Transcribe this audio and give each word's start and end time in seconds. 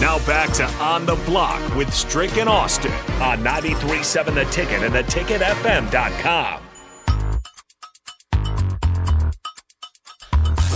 Now 0.00 0.24
back 0.26 0.52
to 0.54 0.64
On 0.82 1.04
the 1.06 1.16
Block 1.26 1.74
with 1.74 1.92
Strick 1.92 2.36
and 2.38 2.48
Austin 2.48 2.92
on 3.20 3.38
93.7 3.38 4.34
The 4.34 4.44
Ticket 4.44 4.82
and 4.82 4.94
theticketfm.com. 4.94 6.68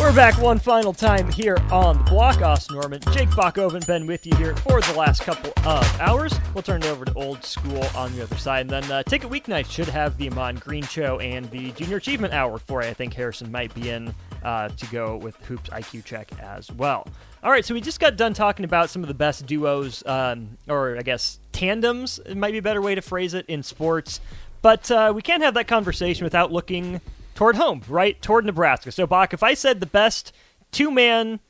We're 0.03 0.13
back 0.17 0.43
one 0.43 0.59
final 0.59 0.93
time 0.93 1.31
here 1.31 1.57
on 1.71 1.99
the 1.99 2.05
block. 2.11 2.43
Austin 2.43 2.77
Norman, 2.77 3.01
Jake 3.13 3.29
Bachoven, 3.29 3.87
been 3.87 4.07
with 4.09 4.27
you 4.27 4.35
here 4.35 4.57
for 4.57 4.81
the 4.81 4.95
last 4.95 5.23
couple 5.23 5.53
of 5.65 6.01
hours. 6.01 6.35
We'll 6.53 6.63
turn 6.63 6.83
it 6.83 6.89
over 6.89 7.05
to 7.05 7.15
old 7.15 7.45
school 7.45 7.85
on 7.95 8.13
the 8.17 8.25
other 8.25 8.37
side. 8.37 8.63
And 8.63 8.71
then 8.71 8.91
uh, 8.91 9.05
Ticket 9.05 9.31
Weeknight 9.31 9.71
should 9.71 9.89
have 9.89 10.19
the 10.19 10.29
Ahman 10.29 10.57
Green 10.57 10.83
Show 10.83 11.21
and 11.21 11.49
the 11.53 11.71
Junior 11.73 11.99
Achievement 11.99 12.35
Hour 12.35 12.59
for 12.59 12.83
you. 12.83 12.89
I 12.89 12.95
think 12.95 13.15
Harrison 13.15 13.53
might 13.53 13.73
be 13.75 13.91
in 13.91 14.13
uh, 14.43 14.71
to 14.71 14.87
go 14.87 15.19
with 15.19 15.37
Hoops 15.45 15.71
IQ 15.71 16.05
Check 16.05 16.33
as 16.41 16.71
well. 16.73 17.07
All 17.45 17.51
right, 17.51 17.65
so 17.65 17.75
we 17.75 17.81
just 17.81 17.99
got 17.99 18.17
done 18.17 18.35
talking 18.35 18.65
about 18.65 18.89
some 18.89 19.03
of 19.03 19.09
the 19.09 19.15
best 19.15 19.47
duos, 19.47 20.05
um, 20.07 20.59
or 20.69 20.97
I 20.97 21.03
guess 21.03 21.41
tandems, 21.51 22.21
it 22.25 22.37
might 22.37 22.53
be 22.53 22.59
a 22.59 22.63
better 22.63 22.81
way 22.81 22.95
to 22.95 23.03
phrase 23.03 23.35
it, 23.35 23.45
in 23.47 23.65
sports. 23.65 24.21
But 24.63 24.89
uh, 24.93 25.13
we 25.13 25.23
can't 25.23 25.43
have 25.43 25.55
that 25.55 25.67
conversation 25.67 26.23
without 26.23 26.53
looking 26.53 27.01
toward 27.35 27.57
home, 27.57 27.83
right? 27.89 28.21
Toward 28.23 28.45
Nebraska. 28.45 28.93
So, 28.93 29.09
Bach, 29.09 29.35
if 29.35 29.43
I 29.43 29.55
said 29.55 29.81
the 29.81 29.87
best 29.87 30.33
two 30.71 30.93
man 30.93 31.41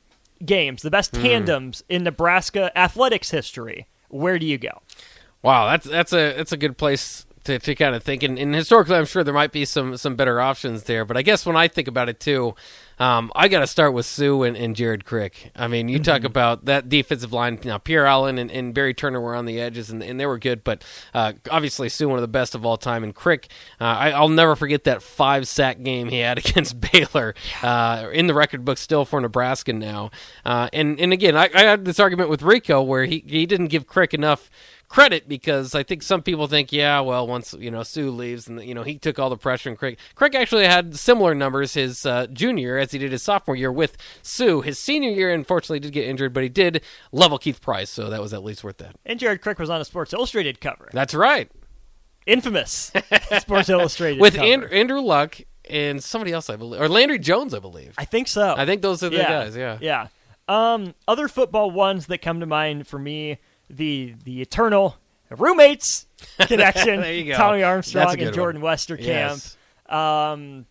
games, 0.43 0.81
the 0.81 0.89
best 0.89 1.13
tandems 1.13 1.83
in 1.89 2.03
Nebraska 2.03 2.75
athletics 2.75 3.29
history, 3.29 3.85
where 4.09 4.39
do 4.39 4.47
you 4.47 4.57
go? 4.57 4.81
Wow, 5.43 5.69
that's 5.69 5.85
that's 5.85 6.11
a 6.11 6.33
that's 6.35 6.51
a 6.51 6.57
good 6.57 6.75
place 6.75 7.27
to, 7.43 7.59
to 7.59 7.75
kind 7.75 7.93
of 7.93 8.01
think. 8.01 8.23
And, 8.23 8.39
and 8.39 8.55
historically, 8.55 8.95
I'm 8.95 9.05
sure 9.05 9.23
there 9.23 9.33
might 9.33 9.51
be 9.51 9.65
some 9.65 9.95
some 9.97 10.15
better 10.15 10.41
options 10.41 10.83
there. 10.83 11.05
But 11.05 11.17
I 11.17 11.21
guess 11.21 11.45
when 11.45 11.55
I 11.55 11.67
think 11.67 11.87
about 11.87 12.09
it 12.09 12.19
too, 12.19 12.55
um, 12.99 13.31
I 13.35 13.47
got 13.47 13.59
to 13.59 13.67
start 13.67 13.93
with 13.93 14.05
Suh 14.05 14.43
and, 14.43 14.55
and 14.55 14.75
Jared 14.75 15.05
Crick. 15.05 15.51
I 15.55 15.67
mean, 15.67 15.89
you 15.89 15.99
talk 15.99 16.23
about 16.23 16.65
that 16.65 16.89
defensive 16.89 17.33
line. 17.33 17.59
Now, 17.63 17.77
Pierre 17.77 18.05
Allen 18.05 18.37
and, 18.37 18.51
and 18.51 18.73
Barry 18.73 18.93
Turner 18.93 19.19
were 19.19 19.35
on 19.35 19.45
the 19.45 19.59
edges, 19.59 19.89
and, 19.89 20.03
and 20.03 20.19
they 20.19 20.25
were 20.25 20.39
good. 20.39 20.63
But 20.63 20.83
uh, 21.13 21.33
obviously, 21.49 21.89
Suh 21.89 22.07
one 22.07 22.17
of 22.17 22.21
the 22.21 22.27
best 22.27 22.55
of 22.55 22.65
all 22.65 22.77
time, 22.77 23.03
and 23.03 23.13
Crick. 23.13 23.49
Uh, 23.79 23.85
I, 23.85 24.11
I'll 24.11 24.29
never 24.29 24.55
forget 24.55 24.83
that 24.85 25.01
five 25.01 25.47
sack 25.47 25.81
game 25.81 26.09
he 26.09 26.19
had 26.19 26.37
against 26.45 26.79
Baylor 26.79 27.35
uh, 27.61 28.09
in 28.13 28.27
the 28.27 28.33
record 28.33 28.65
book 28.65 28.77
still 28.77 29.05
for 29.05 29.19
Nebraska 29.19 29.73
now. 29.73 30.11
Uh, 30.45 30.69
and 30.73 30.99
and 30.99 31.13
again, 31.13 31.35
I, 31.35 31.49
I 31.53 31.61
had 31.61 31.85
this 31.85 31.99
argument 31.99 32.29
with 32.29 32.41
Rico 32.41 32.81
where 32.81 33.05
he 33.05 33.23
he 33.25 33.45
didn't 33.45 33.67
give 33.67 33.87
Crick 33.87 34.13
enough 34.13 34.49
credit 34.93 35.27
because 35.27 35.73
I 35.73 35.81
think 35.81 36.03
some 36.03 36.21
people 36.21 36.45
think, 36.45 36.71
yeah, 36.71 36.99
well, 36.99 37.25
once 37.25 37.53
you 37.57 37.71
know 37.71 37.81
Suh 37.81 38.01
leaves 38.03 38.47
and 38.47 38.63
you 38.63 38.75
know 38.75 38.83
he 38.83 38.99
took 38.99 39.17
all 39.17 39.31
the 39.31 39.37
pressure 39.37 39.69
and 39.69 39.77
Crick. 39.77 39.97
Crick 40.13 40.35
actually 40.35 40.65
had 40.65 40.95
similar 40.95 41.33
numbers 41.33 41.73
his 41.73 42.05
uh, 42.05 42.27
junior 42.27 42.77
as 42.77 42.91
he 42.91 42.99
did 42.99 43.11
his 43.11 43.23
sophomore 43.23 43.55
year 43.55 43.71
with 43.71 43.97
Suh. 44.21 44.61
His 44.61 44.77
senior 44.77 45.09
year, 45.09 45.33
unfortunately, 45.33 45.79
did 45.79 45.93
get 45.93 46.07
injured, 46.07 46.31
but 46.31 46.43
he 46.43 46.49
did 46.49 46.83
level 47.11 47.39
Keith 47.39 47.59
Price, 47.59 47.89
so 47.89 48.11
that 48.11 48.21
was 48.21 48.33
at 48.33 48.43
least 48.43 48.63
worth 48.63 48.77
that. 48.77 48.95
And 49.03 49.19
Jared 49.19 49.41
Crick 49.41 49.57
was 49.57 49.71
on 49.71 49.81
a 49.81 49.85
Sports 49.85 50.13
Illustrated 50.13 50.61
cover. 50.61 50.89
That's 50.93 51.15
right, 51.15 51.51
Infamous 52.27 52.91
Sports 53.39 53.69
Illustrated 53.69 54.21
with 54.21 54.35
cover. 54.35 54.47
Andrew, 54.47 54.69
Andrew 54.69 55.01
Luck 55.01 55.41
and 55.67 56.03
somebody 56.03 56.33
else, 56.33 56.51
I 56.51 56.55
believe, 56.55 56.79
or 56.79 56.87
Landry 56.87 57.17
Jones, 57.17 57.55
I 57.55 57.59
believe. 57.59 57.95
I 57.97 58.05
think 58.05 58.27
so. 58.27 58.53
I 58.55 58.67
think 58.67 58.83
those 58.83 59.01
are 59.01 59.09
the 59.09 59.17
guys. 59.17 59.55
Yeah. 59.55 59.79
Yeah. 59.81 60.07
Um, 60.47 60.93
other 61.07 61.27
football 61.27 61.71
ones 61.71 62.07
that 62.07 62.21
come 62.21 62.41
to 62.41 62.45
mind 62.45 62.85
for 62.85 62.99
me, 62.99 63.39
the 63.75 64.15
the 64.23 64.41
eternal 64.41 64.97
roommates 65.29 66.05
connection. 66.39 67.01
There 67.01 67.13
you 67.13 67.31
go. 67.31 67.37
Tommy 67.37 67.63
Armstrong 67.63 68.19
and 68.19 68.33
Jordan 68.33 68.61
Westerkamp. 68.61 69.05
Yes. 69.05 69.57
Um, 69.87 70.65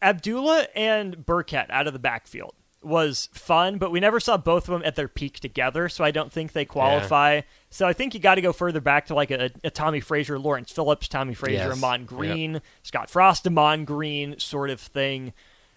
Abdullah 0.00 0.66
and 0.74 1.16
Burkhead 1.18 1.66
out 1.70 1.86
of 1.86 1.92
the 1.92 1.98
backfield 1.98 2.54
was 2.82 3.28
fun, 3.32 3.78
but 3.78 3.92
we 3.92 4.00
never 4.00 4.18
saw 4.18 4.36
both 4.36 4.68
of 4.68 4.72
them 4.72 4.82
at 4.84 4.96
their 4.96 5.06
peak 5.06 5.38
together, 5.38 5.88
so 5.88 6.02
I 6.02 6.10
don't 6.10 6.32
think 6.32 6.50
they 6.52 6.64
qualify. 6.64 7.42
So 7.70 7.86
I 7.86 7.92
think 7.92 8.12
you 8.12 8.18
got 8.18 8.34
to 8.34 8.40
go 8.40 8.52
further 8.52 8.80
back 8.80 9.06
to 9.06 9.14
like 9.14 9.30
a, 9.30 9.50
a 9.62 9.70
Tommie 9.70 10.00
Frazier, 10.00 10.36
Lawrence 10.38 10.72
Phillips, 10.72 11.06
Tommie 11.06 11.34
Frazier, 11.34 11.68
Yes. 11.68 11.82
Ahman 11.82 12.04
Green, 12.06 12.60
Scott 12.82 13.08
Frost, 13.08 13.46
Ahman 13.46 13.84
Green 13.84 14.36
sort 14.40 14.68
of 14.70 14.80
thing. 14.80 15.32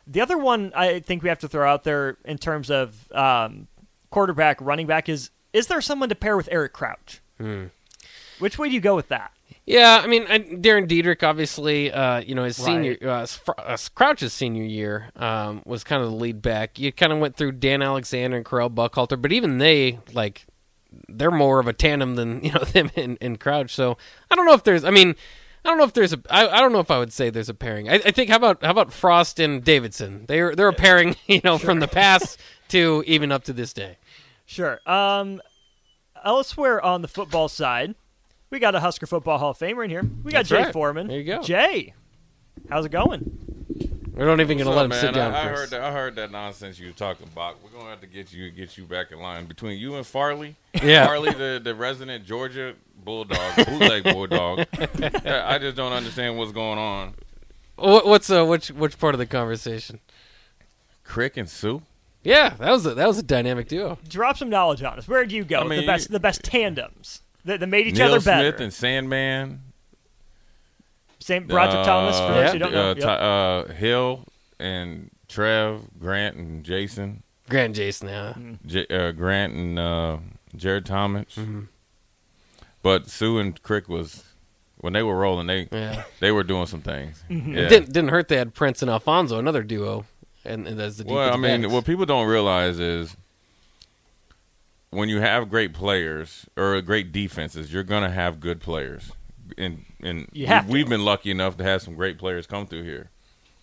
The 0.08 0.22
other 0.22 0.38
one 0.38 0.72
I 0.76 1.00
think 1.00 1.22
we 1.22 1.30
have 1.30 1.40
to 1.40 1.48
throw 1.48 1.72
out 1.72 1.84
there 1.84 2.18
in 2.26 2.40
terms 2.40 2.72
of 2.72 3.12
um, 3.12 3.68
quarterback, 4.10 4.60
running 4.60 4.88
back 4.88 5.08
is 5.08 5.30
is 5.56 5.68
there 5.68 5.82
someone 5.82 6.10
to 6.10 6.16
pair 6.16 6.36
with 6.38 6.50
Eric 6.52 6.74
Crouch? 6.74 7.22
Hmm. 7.40 7.66
Which 8.40 8.58
way 8.58 8.68
do 8.70 8.76
you 8.76 8.82
go 8.82 8.96
with 8.96 9.08
that? 9.10 9.32
Yeah, 9.66 10.00
I 10.04 10.08
mean, 10.08 10.26
I, 10.30 10.40
Dahrran 10.40 10.88
Diedrick, 10.88 11.24
obviously, 11.24 11.92
uh, 11.92 12.20
you 12.20 12.36
know, 12.36 12.44
his 12.44 12.60
Right. 12.60 12.66
senior, 12.66 12.98
uh, 13.02 13.26
uh, 13.58 13.78
Crouch's 13.96 14.32
senior 14.34 14.64
year 14.64 15.10
um, 15.16 15.64
was 15.66 15.84
kind 15.84 16.04
of 16.04 16.10
the 16.12 16.16
lead 16.16 16.42
back. 16.42 16.78
You 16.78 16.92
kind 16.92 17.12
of 17.12 17.18
went 17.20 17.36
through 17.36 17.54
Dan 17.54 17.82
Alexander 17.82 18.38
and 18.38 18.46
Correll 18.46 18.70
Buckhalter, 18.74 19.20
but 19.20 19.32
even 19.32 19.58
they, 19.58 20.00
like, 20.14 20.46
they're 21.10 21.32
more 21.32 21.60
of 21.60 21.68
a 21.68 21.74
tandem 21.74 22.16
than, 22.16 22.42
you 22.44 22.52
know, 22.52 22.60
them 22.60 22.92
and, 22.96 23.18
and 23.22 23.40
Crouch. 23.40 23.74
So 23.74 23.98
I 24.30 24.36
don't 24.36 24.46
know 24.46 24.54
if 24.54 24.64
there's, 24.64 24.84
I 24.84 24.92
mean, 24.92 25.16
I 25.64 25.70
don't 25.70 25.80
know 25.80 25.84
if 25.86 25.94
there's 25.94 26.14
a, 26.14 26.20
I, 26.30 26.48
I 26.48 26.60
don't 26.60 26.72
know 26.72 26.80
if 26.80 26.92
I 26.92 27.00
would 27.00 27.12
say 27.12 27.32
there's 27.32 27.50
a 27.50 27.56
pairing. 27.56 27.90
I, 27.90 27.96
I 27.96 28.12
think, 28.12 28.30
how 28.30 28.36
about, 28.36 28.64
how 28.64 28.70
about 28.70 28.94
Frost 28.94 29.40
and 29.40 29.64
Davison? 29.64 30.26
They're, 30.28 30.54
they're 30.56 30.68
a 30.68 30.74
pairing, 30.74 31.16
you 31.28 31.42
know, 31.44 31.58
from 31.58 31.80
the 31.80 31.88
past 31.88 32.40
to 32.68 33.04
even 33.08 33.32
up 33.32 33.46
to 33.46 33.54
this 33.54 33.74
day. 33.74 33.98
Sure. 34.46 34.80
Um, 34.86 35.42
elsewhere 36.24 36.84
on 36.84 37.02
the 37.02 37.08
football 37.08 37.48
side, 37.48 37.96
we 38.50 38.60
got 38.60 38.76
a 38.76 38.80
Husker 38.80 39.06
Football 39.08 39.38
Hall 39.38 39.52
of 39.52 39.58
Famer 39.58 39.84
in 39.84 39.90
here. 39.90 40.04
We 40.24 40.32
got 40.32 40.40
That's 40.40 40.50
Jay 40.50 40.64
right. 40.64 40.74
Foreman. 40.74 41.08
There 41.08 41.18
you 41.20 41.26
go. 41.26 41.42
Jay, 41.42 41.94
how's 42.70 42.86
it 42.86 42.90
going? 42.90 43.42
We're 44.14 44.28
not 44.28 44.40
even 44.40 44.58
going 44.58 44.70
to 44.70 44.74
let 44.74 44.86
him 44.86 44.90
man? 44.92 45.02
sit 45.02 45.14
down 45.14 45.34
I, 45.34 45.42
I 45.42 45.48
heard 45.50 45.70
that. 45.72 45.82
I 45.82 45.92
heard 45.92 46.16
that 46.16 46.32
nonsense 46.32 46.80
you 46.80 46.88
were 46.88 46.94
talking 46.94 47.28
about. 47.28 47.58
We're 47.62 47.78
gonna 47.78 47.90
have 47.90 48.00
to 48.00 48.08
get 48.08 48.32
you 48.32 48.50
get 48.50 48.78
you 48.78 48.86
back 48.86 49.12
in 49.12 49.20
line 49.20 49.46
between 49.46 49.78
you 49.78 49.96
and 49.96 50.06
Farley. 50.06 50.56
Yeah. 50.82 51.06
Farley, 51.06 51.34
the, 51.34 51.60
the 51.62 51.76
resident 51.76 52.26
Georgia 52.26 52.76
bulldog, 53.04 53.56
bootleg 53.58 54.04
bulldog. 54.14 54.68
I 55.26 55.58
just 55.60 55.76
don't 55.76 55.92
understand 55.92 56.38
what's 56.38 56.54
going 56.54 56.80
on. 56.80 57.16
What, 57.76 58.06
what's, 58.06 58.30
uh, 58.30 58.46
which, 58.46 58.70
which 58.70 58.98
part 58.98 59.16
of 59.16 59.20
the 59.20 59.26
conversation? 59.26 60.00
Crick 61.04 61.36
and 61.36 61.50
Suh. 61.50 61.80
Yeah, 62.26 62.50
that 62.60 62.72
was 62.72 62.86
a, 62.86 62.94
that 62.96 63.08
was 63.08 63.18
a 63.20 63.24
dynamic 63.24 63.68
duo. 63.68 63.98
Drop 64.10 64.38
some 64.38 64.50
knowledge 64.50 64.82
on 64.84 64.98
us. 64.98 65.08
Where 65.08 65.26
do 65.26 65.36
you 65.36 65.44
go? 65.46 65.60
I 65.62 65.64
mean, 65.68 65.82
the 65.82 65.86
best, 65.88 66.10
you- 66.10 66.14
the 66.14 66.20
best 66.20 66.44
tandems 66.44 67.22
that, 67.46 67.60
that 67.62 67.68
made 67.68 67.88
each 67.88 67.96
Neil 67.96 68.08
other 68.08 68.20
better. 68.20 68.50
Smith 68.50 68.62
and 68.62 68.74
Sandman. 68.74 69.62
Same 71.20 71.48
Broderick 71.48 71.78
Uh, 71.80 71.86
Thomas 71.86 72.20
for 72.20 72.34
those 72.34 72.52
who 72.54 72.60
don't 72.60 72.72
know. 72.74 72.92
uh, 72.92 72.96
Yep. 72.96 73.04
Ty- 73.04 73.14
uh, 73.16 73.74
Hill 73.74 74.26
and 74.60 75.10
Trev, 75.28 75.82
Grant 76.00 76.36
and 76.36 76.64
Jason. 76.64 77.24
Grant 77.50 77.66
and 77.68 77.76
Jason, 77.76 78.08
yeah. 78.10 78.34
J- 78.66 78.88
uh, 78.90 79.12
Grant 79.12 79.54
and 79.54 79.80
uh, 79.80 80.18
Jared 80.56 80.86
Tomich. 80.86 81.36
Mm-hmm. 81.36 81.62
But 82.82 83.08
Suh 83.10 83.38
and 83.38 83.62
Crick 83.64 83.90
was 83.90 84.24
when 84.78 84.94
they 84.94 85.02
were 85.02 85.16
rolling. 85.18 85.48
They 85.48 85.68
Yeah. 85.72 86.04
they 86.20 86.32
were 86.32 86.44
doing 86.44 86.68
some 86.68 86.82
things. 86.82 87.24
Mm-hmm. 87.30 87.54
Yeah. 87.54 87.60
It 87.62 87.70
didn't, 87.70 87.88
didn't 87.94 88.10
hurt 88.10 88.28
they 88.28 88.38
had 88.38 88.54
Prince 88.54 88.82
and 88.84 88.92
Alfonzo, 88.92 89.40
another 89.40 89.64
duo, 89.64 90.06
and, 90.46 90.68
and 90.68 90.80
as 90.82 90.98
the 90.98 91.06
Well, 91.06 91.34
I 91.34 91.38
mean, 91.38 91.62
backs. 91.62 91.74
what 91.74 91.86
people 91.86 92.06
don't 92.06 92.28
realize 92.28 92.80
is 92.80 93.16
when 94.92 95.10
you 95.10 95.20
have 95.20 95.50
great 95.50 95.74
players 95.74 96.46
or 96.56 96.80
great 96.82 97.12
defenses, 97.12 97.72
you're 97.74 97.84
going 97.84 98.04
to 98.04 98.10
have 98.10 98.40
good 98.40 98.62
players. 98.62 99.12
And 99.58 99.86
and 100.02 100.28
You 100.32 100.48
have 100.48 100.68
we, 100.68 100.74
to. 100.74 100.80
have 100.80 100.90
been 100.90 101.06
lucky 101.06 101.32
enough 101.32 101.58
to 101.58 101.64
have 101.64 101.82
some 101.82 101.96
great 101.96 102.18
players 102.18 102.48
come 102.48 102.66
through 102.68 102.84
here. 102.84 103.10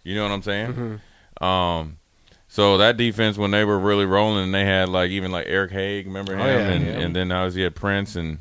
You 0.04 0.14
know 0.14 0.22
what 0.24 0.32
I'm 0.32 0.42
saying? 0.42 0.72
Mm-hmm. 1.40 1.44
Um, 1.44 1.98
So 2.48 2.76
that 2.78 2.96
defense, 2.96 3.38
when 3.38 3.50
they 3.50 3.64
were 3.64 3.78
really 3.78 4.04
rolling, 4.04 4.52
they 4.52 4.64
had 4.64 4.88
like 4.88 5.10
even 5.10 5.32
like 5.32 5.46
Eric 5.48 5.70
Haig, 5.72 6.06
remember 6.06 6.34
him, 6.34 6.40
Oh, 6.40 6.46
yeah, 6.46 6.68
and, 6.68 6.84
yeah. 6.86 6.92
and 7.00 7.16
then 7.16 7.32
obviously 7.32 7.60
you 7.60 7.64
had 7.64 7.74
Prince 7.74 8.14
and 8.16 8.38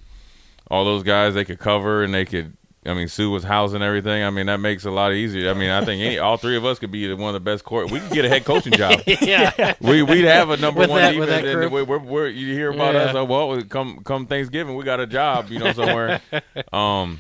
all 0.70 0.84
those 0.86 1.04
guys. 1.04 1.34
They 1.34 1.46
could 1.46 1.60
cover 1.60 2.04
and 2.04 2.14
they 2.14 2.26
could. 2.26 2.58
I 2.84 2.96
mean, 2.96 3.08
Suh 3.08 3.30
was 3.30 3.44
housing 3.44 3.84
everything. 3.84 4.24
I 4.24 4.32
mean, 4.32 4.48
that 4.48 4.58
makes 4.60 4.86
it 4.86 4.90
a 4.90 4.92
lot 4.92 5.14
easier. 5.14 5.52
I 5.52 5.54
mean, 5.54 5.70
I 5.70 5.86
think 5.86 6.02
any, 6.02 6.18
all 6.18 6.38
three 6.38 6.58
of 6.58 6.66
us 6.66 6.80
could 6.80 6.92
be 6.92 7.14
one 7.14 7.28
of 7.30 7.34
the 7.36 7.40
best 7.40 7.64
court. 7.64 7.92
We 7.92 8.00
could 8.00 8.10
get 8.12 8.26
a 8.26 8.30
head 8.30 8.44
coaching 8.44 8.74
job. 8.74 9.02
yeah. 9.22 9.76
we 9.82 10.02
we'd 10.02 10.26
have 10.26 10.50
a 10.50 10.58
number 10.58 10.80
With 10.80 10.90
one 10.90 11.00
that- 11.02 11.16
with 11.16 11.30
defense. 11.30 11.44
that 11.46 11.52
and 11.52 11.60
group? 11.72 11.88
we're, 11.88 12.00
we're, 12.00 12.00
we're, 12.12 12.28
you 12.30 12.54
hear 12.56 12.72
about 12.72 12.96
Yeah. 12.96 13.02
us? 13.02 13.16
Oh, 13.16 13.26
well, 13.26 13.62
come 13.64 14.00
come 14.04 14.26
Thanksgiving, 14.26 14.76
we 14.76 14.84
got 14.84 15.00
a 15.00 15.06
job, 15.06 15.50
you 15.52 15.60
know, 15.60 15.72
somewhere. 15.74 16.22
um, 16.74 17.20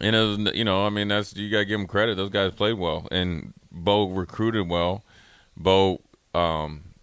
and 0.00 0.16
was, 0.16 0.54
you 0.54 0.64
know, 0.64 0.86
I 0.86 0.88
mean, 0.88 1.08
that's 1.08 1.36
you 1.36 1.50
got 1.50 1.58
to 1.58 1.64
give 1.66 1.78
them 1.78 1.86
credit. 1.86 2.16
Those 2.16 2.30
guys 2.30 2.52
played 2.54 2.78
well, 2.78 3.06
and 3.10 3.52
Bo 3.70 4.08
recruited 4.08 4.70
well. 4.70 5.04
Bo, 5.54 6.00
um, 6.34 6.94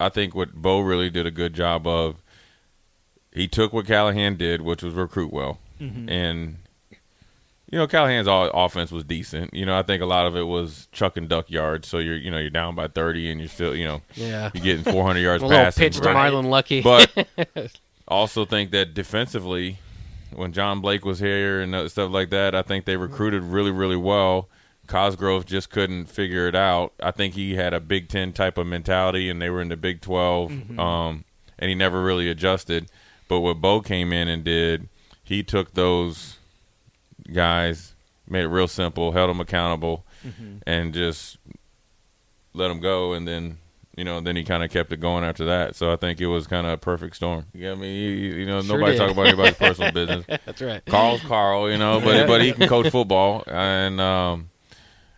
I 0.00 0.08
think 0.08 0.34
what 0.34 0.54
Bo 0.54 0.80
really 0.80 1.10
did 1.10 1.26
a 1.26 1.30
good 1.30 1.52
job 1.52 1.86
of. 1.86 2.22
He 3.34 3.48
took 3.48 3.74
what 3.74 3.86
Callahan 3.86 4.36
did, 4.36 4.62
which 4.62 4.82
was 4.82 4.94
recruit 4.94 5.30
well, 5.30 5.58
and 5.78 6.56
you 7.72 7.78
know, 7.78 7.86
Callahan's 7.88 8.28
all, 8.28 8.50
offense 8.52 8.92
was 8.92 9.02
decent. 9.02 9.52
You 9.54 9.64
know, 9.66 9.76
I 9.76 9.82
think 9.82 10.02
a 10.02 10.06
lot 10.06 10.26
of 10.26 10.36
it 10.36 10.42
was 10.42 10.88
chuck 10.92 11.16
and 11.16 11.28
duck 11.28 11.50
yards. 11.50 11.88
So 11.88 11.98
you're, 11.98 12.16
you 12.16 12.30
know, 12.30 12.38
you're 12.38 12.50
down 12.50 12.74
by 12.74 12.86
30 12.86 13.30
and 13.30 13.40
you're 13.40 13.48
still, 13.48 13.74
you 13.74 13.84
know, 13.86 14.02
Yeah. 14.14 14.50
you're 14.54 14.62
getting 14.62 14.84
400 14.84 15.18
yards 15.20 15.42
passing. 15.48 15.80
pitch 15.82 15.96
to. 15.96 16.02
Marlon 16.10 16.50
Lucky. 16.50 16.82
But 16.82 17.26
also 18.08 18.44
think 18.44 18.70
that 18.72 18.94
defensively, 18.94 19.78
when 20.34 20.52
John 20.52 20.80
Blake 20.80 21.04
was 21.04 21.18
here 21.18 21.60
and 21.60 21.74
uh, 21.74 21.88
stuff 21.88 22.10
like 22.12 22.30
that, 22.30 22.54
I 22.54 22.62
think 22.62 22.84
they 22.84 22.96
recruited 22.96 23.42
really, 23.42 23.70
really 23.70 23.96
well. 23.96 24.48
Cosgrove 24.86 25.46
just 25.46 25.70
couldn't 25.70 26.06
figure 26.06 26.46
it 26.48 26.54
out. 26.54 26.92
I 27.02 27.10
think 27.12 27.34
he 27.34 27.54
had 27.54 27.72
a 27.72 27.80
Big 27.80 28.08
Ten 28.08 28.32
type 28.32 28.58
of 28.58 28.66
mentality, 28.66 29.30
and 29.30 29.40
they 29.40 29.48
were 29.48 29.62
in 29.62 29.68
the 29.68 29.76
Big 29.76 30.00
12, 30.02 30.78
um, 30.78 31.24
and 31.58 31.68
he 31.70 31.74
never 31.74 32.02
really 32.02 32.28
adjusted. 32.28 32.88
But 33.28 33.40
what 33.40 33.60
Bo 33.60 33.80
came 33.80 34.12
in 34.12 34.28
and 34.28 34.44
did, 34.44 34.88
he 35.24 35.42
took 35.42 35.72
those 35.74 36.36
guys, 37.30 37.94
made 38.28 38.44
it 38.44 38.48
real 38.48 38.68
simple, 38.68 39.12
held 39.12 39.30
them 39.30 39.40
accountable, 39.40 40.04
and 40.66 40.94
just 40.94 41.38
let 42.54 42.68
them 42.68 42.80
go. 42.80 43.12
And 43.12 43.26
then, 43.26 43.58
you 43.96 44.04
know, 44.04 44.20
then 44.20 44.36
he 44.36 44.44
kind 44.44 44.62
of 44.64 44.70
kept 44.70 44.92
it 44.92 45.00
going 45.00 45.24
after 45.24 45.44
that. 45.46 45.74
So 45.76 45.92
I 45.92 45.96
think 45.96 46.20
it 46.20 46.26
was 46.26 46.46
kind 46.46 46.66
of 46.66 46.72
a 46.74 46.76
perfect 46.78 47.16
storm. 47.16 47.46
Yeah, 47.54 47.72
I 47.72 47.74
mean, 47.74 47.94
you, 47.94 48.10
you 48.10 48.46
know, 48.46 48.60
Sure 48.62 48.76
nobody 48.78 48.92
did. 48.92 48.98
talk 48.98 49.10
about 49.10 49.26
anybody's 49.26 49.54
personal 49.56 49.92
business. 49.92 50.24
That's 50.46 50.62
right. 50.62 50.84
Carl's 50.86 51.20
Carl, 51.22 51.70
you 51.70 51.78
know, 51.78 52.00
but 52.00 52.26
but 52.26 52.40
he 52.42 52.52
can 52.52 52.68
coach 52.68 52.88
football, 52.90 53.42
and 53.46 54.00
um, 54.00 54.50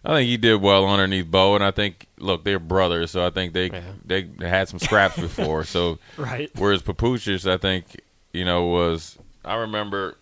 I 0.05 0.15
think 0.17 0.29
he 0.29 0.37
did 0.37 0.61
well 0.61 0.87
underneath 0.89 1.31
Bo. 1.31 1.55
And 1.55 1.63
I 1.65 1.71
think, 1.71 2.09
look, 2.19 2.45
they're 2.45 2.59
brothers, 2.59 3.11
so 3.11 3.27
I 3.27 3.31
think 3.31 3.53
they 3.53 3.67
Yeah. 3.71 3.83
they 4.05 4.29
had 4.41 4.69
some 4.69 4.79
scraps 4.79 5.19
before. 5.19 5.65
So 5.65 5.99
Right. 6.17 6.51
whereas 6.57 6.83
Papuchis, 6.83 7.49
I 7.51 7.57
think, 7.59 8.01
you 8.33 8.45
know, 8.45 8.67
was 8.67 9.19
I 9.45 9.55
remember. 9.57 10.17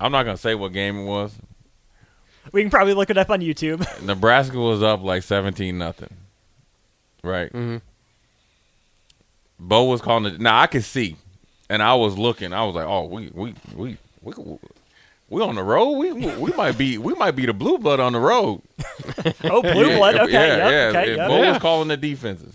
I'm 0.00 0.12
not 0.12 0.24
gonna 0.24 0.36
say 0.36 0.54
what 0.54 0.72
game 0.72 0.98
it 0.98 1.04
was. 1.04 1.34
We 2.52 2.62
can 2.62 2.70
probably 2.70 2.94
look 2.94 3.10
it 3.10 3.18
up 3.18 3.30
on 3.30 3.40
YouTube. 3.40 3.84
Nebraska 4.02 4.58
was 4.58 4.82
up 4.82 5.02
like 5.02 5.22
17 5.22 5.76
nothing. 5.76 6.14
Right. 7.22 7.52
Mhm. 7.52 7.82
Bo 9.58 9.84
was 9.84 10.00
calling 10.00 10.32
it. 10.34 10.40
Now 10.40 10.60
I 10.60 10.66
could 10.66 10.84
see, 10.84 11.16
and 11.68 11.82
I 11.82 11.94
was 11.94 12.16
looking. 12.16 12.52
I 12.52 12.64
was 12.64 12.74
like, 12.76 12.86
"Oh, 12.86 13.06
we 13.06 13.30
we 13.34 13.54
we 13.74 13.96
we 14.22 14.34
we 15.28 15.42
on 15.42 15.56
the 15.56 15.62
road. 15.64 15.90
We 15.98 16.12
we 16.12 16.52
might 16.52 16.78
be 16.78 16.96
we 16.96 17.14
might 17.14 17.32
be 17.32 17.44
the 17.44 17.52
blue 17.52 17.78
blood 17.78 17.98
on 18.00 18.12
the 18.12 18.20
road." 18.20 18.62
Oh, 19.44 19.62
blue 19.62 19.88
Yeah, 19.90 19.96
blood. 19.96 20.14
Okay. 20.16 20.32
yeah, 20.32 20.56
yep, 20.56 20.70
yeah. 20.94 21.00
Okay. 21.00 21.16
Yep. 21.16 21.28
Bo 21.28 21.42
Yeah. 21.42 21.50
was 21.52 21.58
calling 21.60 21.88
the 21.88 21.96
defenses. 21.96 22.54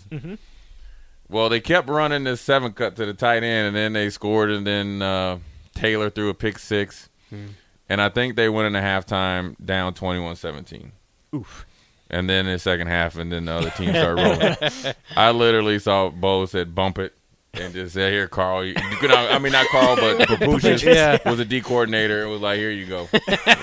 Well, 1.28 1.48
they 1.48 1.60
kept 1.60 1.88
running 1.88 2.24
this 2.24 2.40
seven 2.40 2.72
cut 2.72 2.96
to 2.96 3.06
the 3.06 3.14
tight 3.14 3.42
end, 3.42 3.68
and 3.68 3.76
then 3.76 3.92
they 3.92 4.08
scored, 4.10 4.50
and 4.50 4.66
then 4.66 5.02
uh, 5.02 5.38
Taylor 5.74 6.08
threw 6.10 6.28
a 6.30 6.34
pick 6.34 6.58
six, 6.58 7.08
Mm. 7.32 7.50
and 7.88 8.00
I 8.00 8.08
think 8.08 8.36
they 8.36 8.48
went 8.48 8.66
into 8.66 8.80
halftime 8.80 9.56
down 9.64 9.94
21-17. 9.94 10.90
Oof. 11.34 11.66
And 12.10 12.28
then 12.28 12.46
in 12.46 12.52
the 12.52 12.58
second 12.58 12.86
half, 12.86 13.16
and 13.16 13.32
then 13.32 13.46
the 13.46 13.52
other 13.52 13.70
team 13.70 13.90
started 13.90 14.58
rolling. 14.84 14.94
I 15.16 15.30
literally 15.30 15.78
saw 15.78 16.10
Bo 16.10 16.46
said 16.46 16.74
bump 16.74 16.98
it. 16.98 17.14
And 17.56 17.72
just 17.72 17.94
said, 17.94 18.12
"Here, 18.12 18.26
Carl. 18.26 18.64
You, 18.64 18.70
you 18.72 18.96
could, 18.96 19.12
I 19.12 19.38
mean, 19.38 19.52
not 19.52 19.68
Carl, 19.68 19.94
but 19.94 20.18
Papuchis 20.28 20.82
Yeah. 20.94 21.18
was 21.24 21.38
a 21.38 21.44
D 21.44 21.60
coordinator. 21.60 22.24
It 22.24 22.28
was 22.28 22.40
like, 22.40 22.58
here 22.58 22.72
you 22.72 22.84
go. 22.84 23.08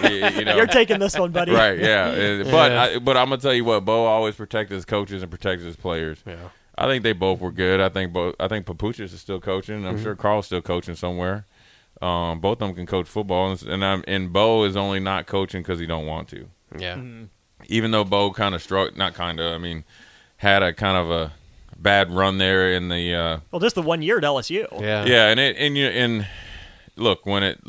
You, 0.04 0.10
you 0.10 0.46
know, 0.46 0.56
You're 0.56 0.66
taking 0.66 0.98
this 1.00 1.20
one, 1.20 1.32
buddy. 1.32 1.52
right? 1.52 1.78
Yeah. 1.78 2.44
But. 2.44 2.72
I, 2.72 3.00
but 3.00 3.18
I'm 3.18 3.28
gonna 3.28 3.42
tell 3.42 3.54
you 3.54 3.66
what, 3.66 3.84
Bo 3.84 4.06
always 4.06 4.36
protected 4.36 4.76
his 4.76 4.86
coaches 4.86 5.22
and 5.24 5.30
protected 5.30 5.66
his 5.66 5.76
players. 5.76 6.20
Yeah. 6.26 6.38
I 6.78 6.86
think 6.86 7.04
they 7.04 7.12
both 7.12 7.42
were 7.42 7.52
good. 7.52 7.82
I 7.82 7.90
think 7.90 8.14
both. 8.14 8.36
I 8.40 8.48
think 8.48 8.66
Papuchis 8.66 9.14
is 9.14 9.20
still 9.20 9.42
coaching. 9.42 9.86
I'm 9.86 9.96
mm-hmm. 9.96 10.04
sure 10.04 10.16
Carl's 10.16 10.46
still 10.46 10.62
coaching 10.62 10.96
somewhere. 10.96 11.46
Um, 12.02 12.40
both 12.40 12.54
of 12.62 12.68
them 12.68 12.76
can 12.76 12.86
coach 12.86 13.08
football, 13.08 13.52
and, 13.52 13.62
and 13.64 13.86
I'm 13.86 14.04
and 14.08 14.34
Bo 14.34 14.64
is 14.64 14.76
only 14.76 15.00
not 15.00 15.28
coaching 15.28 15.62
because 15.62 15.80
he 15.80 15.86
don't 15.86 16.06
want 16.08 16.28
to. 16.30 16.48
Yeah. 16.78 17.00
Even 17.68 17.92
though 17.92 18.04
Bo 18.04 18.32
kind 18.32 18.56
of 18.56 18.62
struck, 18.64 18.98
not 18.98 19.14
kind 19.14 19.40
of. 19.40 19.54
I 19.54 19.58
mean, 19.60 19.84
had 20.38 20.64
a 20.64 20.74
kind 20.74 20.98
of 20.98 21.12
a 21.12 21.34
bad 21.78 22.12
run 22.12 22.38
there 22.40 22.72
in 22.72 22.90
the. 22.90 23.14
Uh, 23.14 23.40
Well, 23.52 23.60
just 23.60 23.76
the 23.76 23.82
one 23.84 24.02
year 24.02 24.18
at 24.18 24.24
LSU. 24.24 24.66
Yeah. 24.82 25.06
yeah, 25.06 25.28
and 25.28 25.40
it 25.40 25.56
and 25.58 25.78
you 25.78 25.86
and 25.88 26.28
look 26.96 27.26
when 27.26 27.44
it 27.44 27.60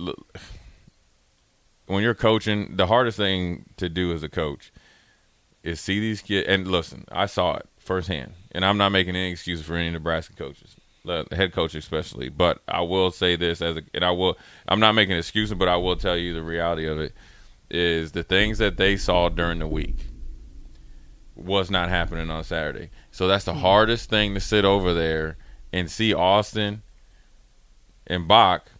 when 1.87 2.02
you're 2.02 2.14
coaching, 2.14 2.76
the 2.76 2.87
hardest 2.87 3.17
thing 3.19 3.67
to 3.76 3.88
do 3.88 4.12
as 4.12 4.23
a 4.23 4.29
coach 4.29 4.73
is 5.62 5.81
see 5.81 6.00
these 6.00 6.23
kids 6.23 6.49
and 6.49 6.67
listen. 6.67 7.05
I 7.12 7.26
saw 7.26 7.56
it 7.56 7.69
firsthand, 7.79 8.32
and 8.52 8.64
I'm 8.64 8.79
not 8.79 8.90
making 8.90 9.14
any 9.14 9.31
excuses 9.31 9.67
for 9.67 9.76
any 9.76 9.90
Nebraska 9.90 10.34
coaches, 10.34 10.76
the 11.04 11.26
head 11.32 11.52
coach 11.52 11.75
especially. 11.75 12.28
But 12.28 12.60
I 12.69 12.81
will 12.82 13.10
say 13.10 13.37
this 13.37 13.60
as 13.60 13.76
a, 13.76 13.82
and 13.94 14.04
I 14.04 14.10
will. 14.10 14.38
I'm 14.69 14.81
not 14.81 14.93
making 14.93 15.16
excuses, 15.16 15.54
but 15.54 15.69
I 15.69 15.76
will 15.76 15.96
tell 15.96 16.16
you 16.16 16.34
the 16.34 16.43
reality 16.43 16.87
of 16.87 17.00
it 17.00 17.12
is 17.70 18.12
the 18.12 18.22
things 18.22 18.58
that 18.58 18.76
they 18.76 18.96
saw 18.96 19.28
during 19.28 19.58
the 19.58 19.66
week 19.66 20.06
was 21.34 21.70
not 21.70 21.88
happening 21.88 22.31
on 22.31 22.44
Saturday. 22.44 22.90
So 23.10 23.26
that's 23.26 23.44
the 23.44 23.54
hmm. 23.54 23.60
hardest 23.60 24.10
thing 24.10 24.34
to 24.34 24.40
sit 24.40 24.64
over 24.64 24.93
there 24.93 25.37
and 25.72 25.90
see 25.90 26.12
Austin 26.12 26.82
and 28.06 28.28
Bach, 28.28 28.70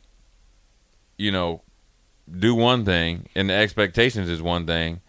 you 1.17 1.33
know, 1.33 1.63
do 2.31 2.55
one 2.55 2.85
thing 2.85 3.27
and 3.35 3.51
the 3.51 3.55
expectations 3.55 4.29
is 4.29 4.43
one 4.43 4.67
thing. 4.67 5.01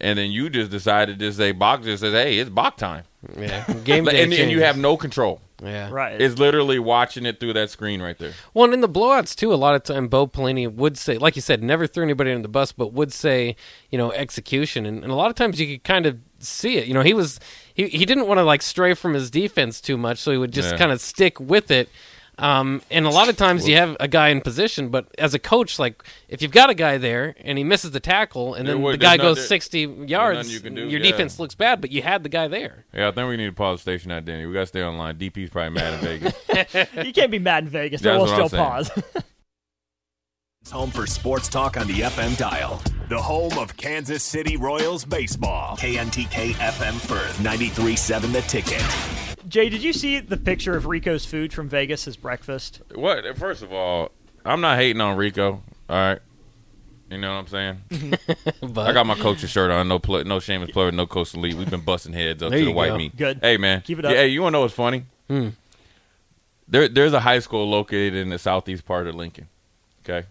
And 0.00 0.18
then 0.18 0.32
you 0.32 0.50
just 0.50 0.70
decide 0.70 1.16
to 1.18 1.32
say 1.32 1.52
Bach 1.52 1.82
just 1.82 2.00
says, 2.00 2.12
Hey, 2.12 2.38
it's 2.38 2.50
Bach 2.50 2.76
time. 2.76 3.04
Yeah. 3.36 3.64
Game 3.84 4.04
day. 4.06 4.22
and, 4.22 4.32
and 4.32 4.50
you 4.50 4.62
have 4.62 4.76
no 4.76 4.96
control. 4.96 5.40
Yeah. 5.62 5.90
Right. 5.90 6.20
It's 6.20 6.38
literally 6.38 6.78
watching 6.78 7.24
it 7.24 7.38
through 7.40 7.52
that 7.52 7.70
screen 7.70 8.02
right 8.02 8.18
there. 8.18 8.32
Well, 8.52 8.64
and 8.64 8.74
in 8.74 8.80
the 8.80 8.88
blowouts 8.88 9.34
too, 9.36 9.52
a 9.52 9.56
lot 9.56 9.74
of 9.74 9.82
time 9.84 10.08
Bo 10.08 10.26
Pelini 10.26 10.72
would 10.72 10.98
say, 10.98 11.18
like 11.18 11.36
you 11.36 11.42
said, 11.42 11.62
never 11.62 11.86
threw 11.86 12.02
anybody 12.02 12.30
under 12.32 12.42
the 12.42 12.48
bus, 12.48 12.72
but 12.72 12.92
would 12.92 13.12
say, 13.12 13.56
you 13.90 13.98
know, 13.98 14.10
execution, 14.12 14.84
and, 14.86 15.02
and 15.02 15.12
a 15.12 15.14
lot 15.14 15.28
of 15.28 15.34
times 15.36 15.60
you 15.60 15.66
could 15.66 15.84
kind 15.84 16.06
of 16.06 16.18
see 16.40 16.76
it. 16.78 16.86
You 16.86 16.94
know, 16.94 17.02
he 17.02 17.14
was 17.14 17.38
he 17.74 17.86
he 17.88 18.04
didn't 18.04 18.26
want 18.26 18.38
to 18.38 18.44
like 18.44 18.62
stray 18.62 18.94
from 18.94 19.14
his 19.14 19.30
defense 19.30 19.80
too 19.80 19.96
much, 19.96 20.18
so 20.18 20.32
he 20.32 20.38
would 20.38 20.52
just 20.52 20.72
Yeah. 20.72 20.78
kind 20.78 20.92
of 20.92 21.00
stick 21.00 21.38
with 21.38 21.70
it. 21.70 21.88
Um, 22.42 22.82
and 22.90 23.06
a 23.06 23.10
lot 23.10 23.28
of 23.28 23.36
times 23.36 23.68
you 23.68 23.76
have 23.76 23.96
a 24.00 24.08
guy 24.08 24.28
in 24.30 24.40
position, 24.40 24.88
but 24.88 25.06
as 25.16 25.32
a 25.32 25.38
coach, 25.38 25.78
like 25.78 26.02
if 26.28 26.42
you've 26.42 26.50
got 26.50 26.70
a 26.70 26.74
guy 26.74 26.98
there 26.98 27.34
and 27.40 27.56
he 27.56 27.62
misses 27.64 27.92
the 27.92 28.00
tackle, 28.00 28.54
and 28.54 28.66
then 28.68 28.82
would- 28.82 28.94
the 28.94 28.98
guy 28.98 29.10
there's 29.16 29.18
no- 29.18 29.24
goes 29.30 29.36
there- 29.36 29.46
sixty 29.46 29.86
nothing 29.86 30.08
yards, 30.08 30.52
you 30.52 30.60
can 30.60 30.74
do, 30.74 30.82
your 30.88 31.00
yeah. 31.00 31.10
defense 31.12 31.38
looks 31.38 31.54
bad, 31.54 31.80
but 31.80 31.92
you 31.92 32.02
had 32.02 32.22
the 32.24 32.28
guy 32.28 32.48
there. 32.48 32.84
Yeah, 32.92 33.08
I 33.08 33.12
think 33.12 33.28
we 33.28 33.36
need 33.36 33.46
to 33.46 33.52
pause 33.52 33.78
the 33.78 33.82
station 33.82 34.10
at 34.10 34.24
Denny. 34.24 34.44
We 34.46 34.52
got 34.54 34.60
to 34.60 34.66
stay 34.66 34.82
online. 34.82 35.18
DP's 35.18 35.50
probably 35.50 35.70
mad 35.80 35.94
in 35.94 36.00
Vegas. 36.54 36.86
you 37.06 37.12
can't 37.12 37.30
be 37.30 37.38
mad 37.38 37.64
in 37.64 37.70
Vegas. 37.70 38.02
But 38.02 38.18
That's 38.18 38.22
we'll 38.22 38.32
what 38.32 38.42
I'm 38.42 38.48
still 38.48 38.58
saying. 38.58 39.14
pause. 39.14 39.22
Home 40.72 40.90
for 40.90 41.06
sports 41.06 41.48
talk 41.48 41.76
on 41.76 41.86
the 41.86 42.00
FM 42.00 42.36
dial. 42.38 42.80
The 43.08 43.20
home 43.20 43.58
of 43.58 43.76
Kansas 43.76 44.22
City 44.22 44.56
Royals 44.56 45.04
baseball. 45.04 45.76
KNTK 45.76 46.52
FM 46.54 46.94
Firth, 46.94 47.36
93.7 47.38 48.32
The 48.32 48.40
Ticket. 48.42 48.80
Jay, 49.52 49.68
did 49.68 49.82
you 49.82 49.92
see 49.92 50.18
the 50.18 50.38
picture 50.38 50.74
of 50.78 50.86
Rico's 50.86 51.26
food 51.26 51.52
from 51.52 51.68
Vegas 51.68 52.08
as 52.08 52.16
breakfast? 52.16 52.80
what? 52.94 53.36
First 53.36 53.62
of 53.62 53.70
all, 53.70 54.10
I'm 54.46 54.62
not 54.62 54.78
hating 54.78 55.02
on 55.02 55.14
Rico. 55.18 55.62
All 55.90 55.96
right. 55.96 56.18
You 57.10 57.18
know 57.18 57.34
what 57.34 57.40
I'm 57.40 57.46
saying? 57.48 57.82
But 58.62 58.86
I 58.88 58.94
got 58.94 59.04
my 59.04 59.14
coach's 59.14 59.50
shirt 59.50 59.70
on. 59.70 59.88
No 59.88 59.98
play, 59.98 60.22
no 60.24 60.40
shameless 60.40 60.70
player, 60.70 60.90
no 60.90 61.06
coach 61.06 61.34
elite. 61.34 61.54
We've 61.54 61.68
been 61.68 61.82
busting 61.84 62.14
heads 62.14 62.42
up 62.42 62.48
There 62.48 62.60
to 62.60 62.64
the 62.64 62.70
you 62.70 62.74
white 62.74 62.88
go. 62.92 62.96
meat. 62.96 63.14
Good. 63.14 63.40
Hey 63.42 63.58
man, 63.58 63.82
Keep 63.82 63.98
it 63.98 64.04
up. 64.06 64.12
Yeah, 64.12 64.18
hey, 64.20 64.28
you 64.28 64.40
want 64.40 64.54
to 64.54 64.56
know 64.56 64.60
what's 64.62 64.72
funny? 64.72 65.04
Hmm. 65.28 65.48
There, 66.66 66.88
there's 66.88 67.12
a 67.12 67.20
high 67.20 67.40
school 67.40 67.68
located 67.68 68.14
in 68.14 68.30
the 68.30 68.38
southeast 68.38 68.86
part 68.86 69.06
of 69.06 69.14
Lincoln. 69.14 69.48
Okay, 70.02 70.26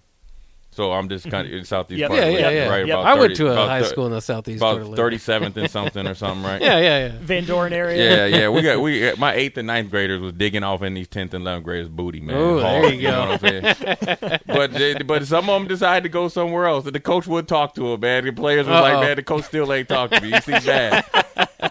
so 0.72 0.92
I'm 0.94 1.10
just 1.10 1.30
kind 1.30 1.46
of 1.48 1.54
in 1.54 1.66
southeast 1.66 2.00
Yep. 2.00 2.10
part. 2.10 2.20
yeah, 2.22 2.28
of 2.28 2.34
yeah, 2.40 2.50
yeah. 2.50 2.70
Right, 2.70 2.86
Yep. 2.88 3.00
about 3.00 3.06
I 3.06 3.20
went 3.20 3.36
to 3.36 3.48
a 3.48 3.56
high 3.56 3.82
thir- 3.82 3.88
school 3.90 4.06
in 4.06 4.12
the 4.13 4.22
southeast. 4.22 4.62
part 4.62 4.78
about 4.78 4.90
of 4.92 4.96
thirty 4.96 5.18
and 5.58 5.70
something 5.70 6.08
or 6.08 6.16
something, 6.16 6.44
right? 6.44 6.62
Yeah, 6.62 6.80
yeah, 6.80 7.00
yeah. 7.08 7.12
Van 7.20 7.46
Dorn 7.46 7.74
area. 7.74 8.28
Yeah, 8.30 8.38
yeah, 8.38 8.50
we 8.56 8.62
got 8.62 8.80
we 8.82 9.13
my 9.18 9.34
eighth 9.34 9.58
and 9.58 9.68
ninth 9.68 9.90
graders 9.92 10.22
was 10.22 10.34
digging 10.34 10.63
off 10.63 10.82
in 10.82 10.94
these 10.94 11.08
tenth 11.08 11.34
and 11.34 11.44
eleventh 11.44 11.66
graders' 11.66 11.90
booty, 11.90 12.22
man. 12.22 12.38
Ooh, 12.38 12.60
there 12.60 12.82
Hard, 12.82 12.94
you 12.96 13.01
go. 13.01 13.12
know 13.12 13.32
what 13.32 13.44
I'm 13.44 13.75
saying? 13.75 14.40
but 14.48 14.74
they, 14.74 14.94
but 14.96 15.25
some 15.28 15.50
of 15.50 15.60
them 15.60 15.68
decided 15.68 16.04
to 16.04 16.10
go 16.10 16.28
somewhere 16.28 16.66
else. 16.68 16.86
And 16.86 16.96
the 16.96 17.00
coach 17.00 17.28
would 17.28 17.48
talk 17.48 17.75
to 17.75 17.82
them, 17.92 18.00
man. 18.00 18.24
The 18.25 18.32
players 18.32 18.66
was 18.68 18.75
Uh-oh. 18.75 18.82
like, 18.82 19.00
man, 19.08 19.16
the 19.18 19.24
coach 19.24 19.44
still 19.46 19.72
ain't 19.74 19.90
talking 19.90 20.20
to 20.20 20.25
me. 20.25 20.34
You 20.34 20.42
see 20.42 20.51
bad. 20.66 21.04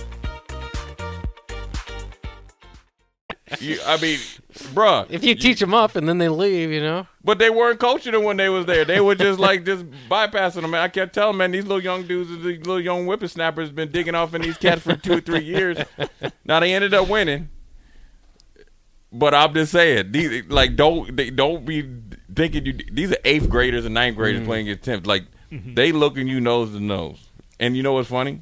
You, 3.59 3.79
I 3.85 3.99
mean, 3.99 4.19
bruh. 4.73 5.05
If 5.09 5.23
you 5.23 5.35
teach 5.35 5.59
them 5.59 5.73
up 5.73 5.95
and 5.95 6.07
then 6.07 6.17
they 6.17 6.29
leave, 6.29 6.71
you 6.71 6.81
know. 6.81 7.07
But 7.23 7.39
they 7.39 7.49
weren't 7.49 7.79
coaching 7.79 8.13
them 8.13 8.23
when 8.23 8.37
they 8.37 8.49
was 8.49 8.65
there. 8.65 8.85
They 8.85 9.01
were 9.01 9.15
just 9.15 9.39
like 9.39 9.65
just 9.65 9.85
bypassing 10.09 10.61
them. 10.61 10.73
I 10.73 10.87
kept 10.87 11.13
telling 11.13 11.33
them, 11.33 11.37
man, 11.39 11.51
these 11.51 11.65
little 11.65 11.83
young 11.83 12.07
dudes, 12.07 12.29
these 12.29 12.59
little 12.59 12.79
young 12.79 13.05
whippersnappers, 13.05 13.71
been 13.71 13.91
digging 13.91 14.15
off 14.15 14.33
in 14.33 14.41
these 14.41 14.57
cats 14.57 14.81
for 14.81 14.95
two 14.95 15.13
or 15.13 15.21
three 15.21 15.43
years. 15.43 15.77
Now 16.45 16.59
they 16.59 16.73
ended 16.73 16.93
up 16.93 17.07
winning. 17.07 17.49
But 19.13 19.33
I'm 19.33 19.53
just 19.53 19.73
saying, 19.73 20.11
these 20.11 20.45
like 20.47 20.75
don't 20.75 21.15
they 21.15 21.29
don't 21.29 21.65
be 21.65 21.87
thinking 22.33 22.65
you. 22.65 22.73
These 22.91 23.11
are 23.11 23.17
eighth 23.25 23.49
graders 23.49 23.83
and 23.85 23.93
ninth 23.93 24.15
graders 24.15 24.39
mm-hmm. 24.39 24.47
playing 24.47 24.67
against 24.69 24.85
tenth. 24.85 25.05
Like 25.05 25.23
mm-hmm. 25.51 25.73
they 25.73 25.91
looking 25.91 26.27
you 26.27 26.39
nose 26.39 26.71
to 26.71 26.79
nose. 26.79 27.27
And 27.59 27.75
you 27.75 27.83
know 27.83 27.93
what's 27.93 28.09
funny? 28.09 28.41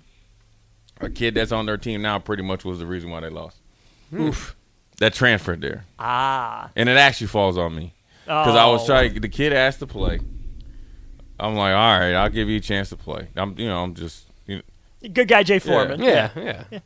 A 1.01 1.09
kid 1.09 1.33
that's 1.33 1.51
on 1.51 1.65
their 1.65 1.77
team 1.77 2.01
now 2.01 2.19
pretty 2.19 2.43
much 2.43 2.63
was 2.63 2.79
the 2.79 2.85
reason 2.85 3.09
why 3.09 3.21
they 3.21 3.29
lost. 3.29 3.57
Oof. 4.13 4.55
That 4.99 5.13
transferred 5.13 5.61
there 5.61 5.85
Ah. 5.97 6.69
and 6.75 6.89
it 6.89 6.97
actually 6.97 7.27
falls 7.27 7.57
on 7.57 7.75
me 7.75 7.93
because 8.25 8.55
I 8.55 8.65
was 8.67 8.83
Oh. 8.83 8.87
trying. 8.87 9.19
The 9.19 9.29
kid 9.29 9.53
asked 9.53 9.79
to 9.79 9.87
play. 9.87 10.19
I'm 11.39 11.55
like, 11.55 11.73
all 11.73 11.99
right, 11.99 12.13
I'll 12.13 12.29
give 12.29 12.49
you 12.49 12.57
a 12.57 12.61
chance 12.61 12.89
to 12.89 12.97
play. 12.97 13.29
I'm, 13.37 13.57
you 13.57 13.67
know, 13.67 13.81
I'm 13.81 13.93
just, 13.95 14.25
you 14.45 14.57
know, 14.57 15.09
Good 15.13 15.29
guy, 15.29 15.43
Jay 15.43 15.59
Foreman. 15.59 16.01
Yeah, 16.01 16.29
yeah. 16.35 16.79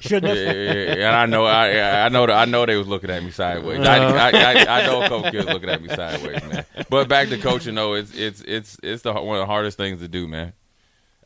Shouldn't 0.00 0.34
yeah, 0.36 0.44
have. 0.44 0.56
yeah, 0.56 0.72
yeah, 0.96 1.06
and 1.08 1.16
I 1.16 1.26
know, 1.26 1.44
I, 1.46 2.04
I 2.04 2.08
know, 2.10 2.26
that 2.26 2.36
I 2.36 2.44
know 2.44 2.66
they 2.66 2.76
was 2.76 2.86
looking 2.88 3.08
at 3.10 3.22
me 3.22 3.30
sideways. 3.30 3.80
I, 3.86 3.96
I, 3.98 4.30
I, 4.30 4.80
I 4.82 4.86
know 4.86 5.02
a 5.02 5.08
couple 5.08 5.30
kids 5.30 5.46
looking 5.46 5.70
at 5.70 5.80
me 5.80 5.88
sideways, 5.88 6.42
man. 6.44 6.64
But 6.90 7.08
back 7.08 7.28
to 7.28 7.38
coaching, 7.38 7.74
though, 7.74 7.94
it's, 7.94 8.14
it's, 8.14 8.40
it's, 8.42 8.76
it's 8.82 9.02
the 9.02 9.14
one 9.14 9.36
of 9.36 9.40
the 9.40 9.46
hardest 9.46 9.78
things 9.78 10.00
to 10.00 10.08
do, 10.08 10.28
man. 10.28 10.52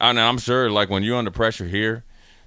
And 0.00 0.20
I'm 0.20 0.38
sure, 0.38 0.70
like 0.70 0.90
when 0.90 1.02
you're 1.02 1.16
under 1.16 1.30
pressure 1.32 1.64
here 1.66 2.04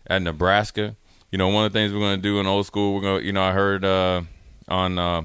at 0.07 0.21
Nebraska, 0.21 0.95
you 1.35 1.37
know, 1.37 1.49
one 1.49 1.65
of 1.65 1.73
the 1.73 1.77
things 1.77 1.91
we're 1.91 1.99
going 1.99 2.15
to 2.15 2.21
do 2.21 2.39
in 2.39 2.47
old 2.47 2.65
school, 2.65 2.95
we're 2.95 3.01
going, 3.01 3.19
to, 3.19 3.25
you 3.25 3.33
know, 3.33 3.43
I 3.43 3.51
heard 3.51 3.83
uh, 3.83 4.21
on. 4.69 4.97
Uh, 4.97 5.21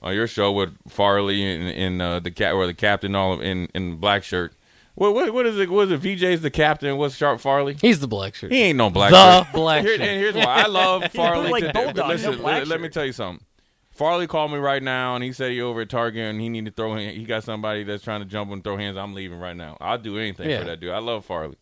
on 0.00 0.14
your 0.14 0.26
show 0.26 0.50
with 0.50 0.74
Farley 0.88 1.44
and, 1.44 1.68
and 1.68 2.02
uh, 2.02 2.18
the 2.20 2.30
cat 2.32 2.54
or 2.54 2.66
the 2.66 2.74
captain 2.74 3.14
all 3.14 3.34
of, 3.34 3.40
in 3.42 3.68
in 3.72 3.98
black 3.98 4.24
shirt. 4.24 4.52
What 4.96 5.14
what 5.14 5.32
what 5.32 5.46
is 5.46 5.56
it? 5.60 5.70
What 5.70 5.92
is 5.92 5.92
it? 5.92 6.00
VJ's 6.02 6.40
the 6.40 6.50
captain. 6.50 6.96
What's 6.96 7.14
Sharp 7.14 7.38
Farley? 7.40 7.76
He's 7.80 8.00
the 8.00 8.08
black 8.08 8.34
shirt. 8.34 8.50
He 8.50 8.62
ain't 8.62 8.78
no 8.78 8.90
black 8.90 9.12
The 9.12 9.44
shirt. 9.44 9.52
black 9.54 9.82
Here- 9.84 9.92
shirt. 9.98 10.00
And 10.00 10.20
here's 10.20 10.34
why 10.34 10.64
I 10.64 10.66
love 10.66 11.04
Farley. 11.12 11.50
like 11.50 11.62
to- 11.66 11.72
Bulldog, 11.72 12.08
listen, 12.08 12.36
black 12.38 12.58
let, 12.60 12.66
let 12.66 12.80
me 12.80 12.88
tell 12.88 13.04
you 13.04 13.12
something. 13.12 13.46
Farley 13.92 14.26
called 14.26 14.50
me 14.50 14.58
right 14.58 14.82
now, 14.82 15.14
and 15.14 15.22
he 15.22 15.32
said 15.32 15.52
he 15.52 15.60
over 15.60 15.82
at 15.82 15.88
Target, 15.88 16.22
and 16.22 16.40
he 16.40 16.48
need 16.48 16.64
to 16.64 16.72
throw. 16.72 16.96
He 16.96 17.22
got 17.22 17.44
somebody 17.44 17.84
that's 17.84 18.02
trying 18.02 18.22
to 18.22 18.26
jump 18.26 18.50
and 18.50 18.64
throw 18.64 18.76
hands. 18.76 18.96
I'm 18.96 19.14
leaving 19.14 19.38
right 19.38 19.54
now. 19.56 19.76
I'll 19.80 19.98
do 19.98 20.18
anything 20.18 20.50
Yeah. 20.50 20.58
for 20.58 20.64
that 20.64 20.80
dude. 20.80 20.90
I 20.90 20.98
love 20.98 21.24
Farley, 21.24 21.58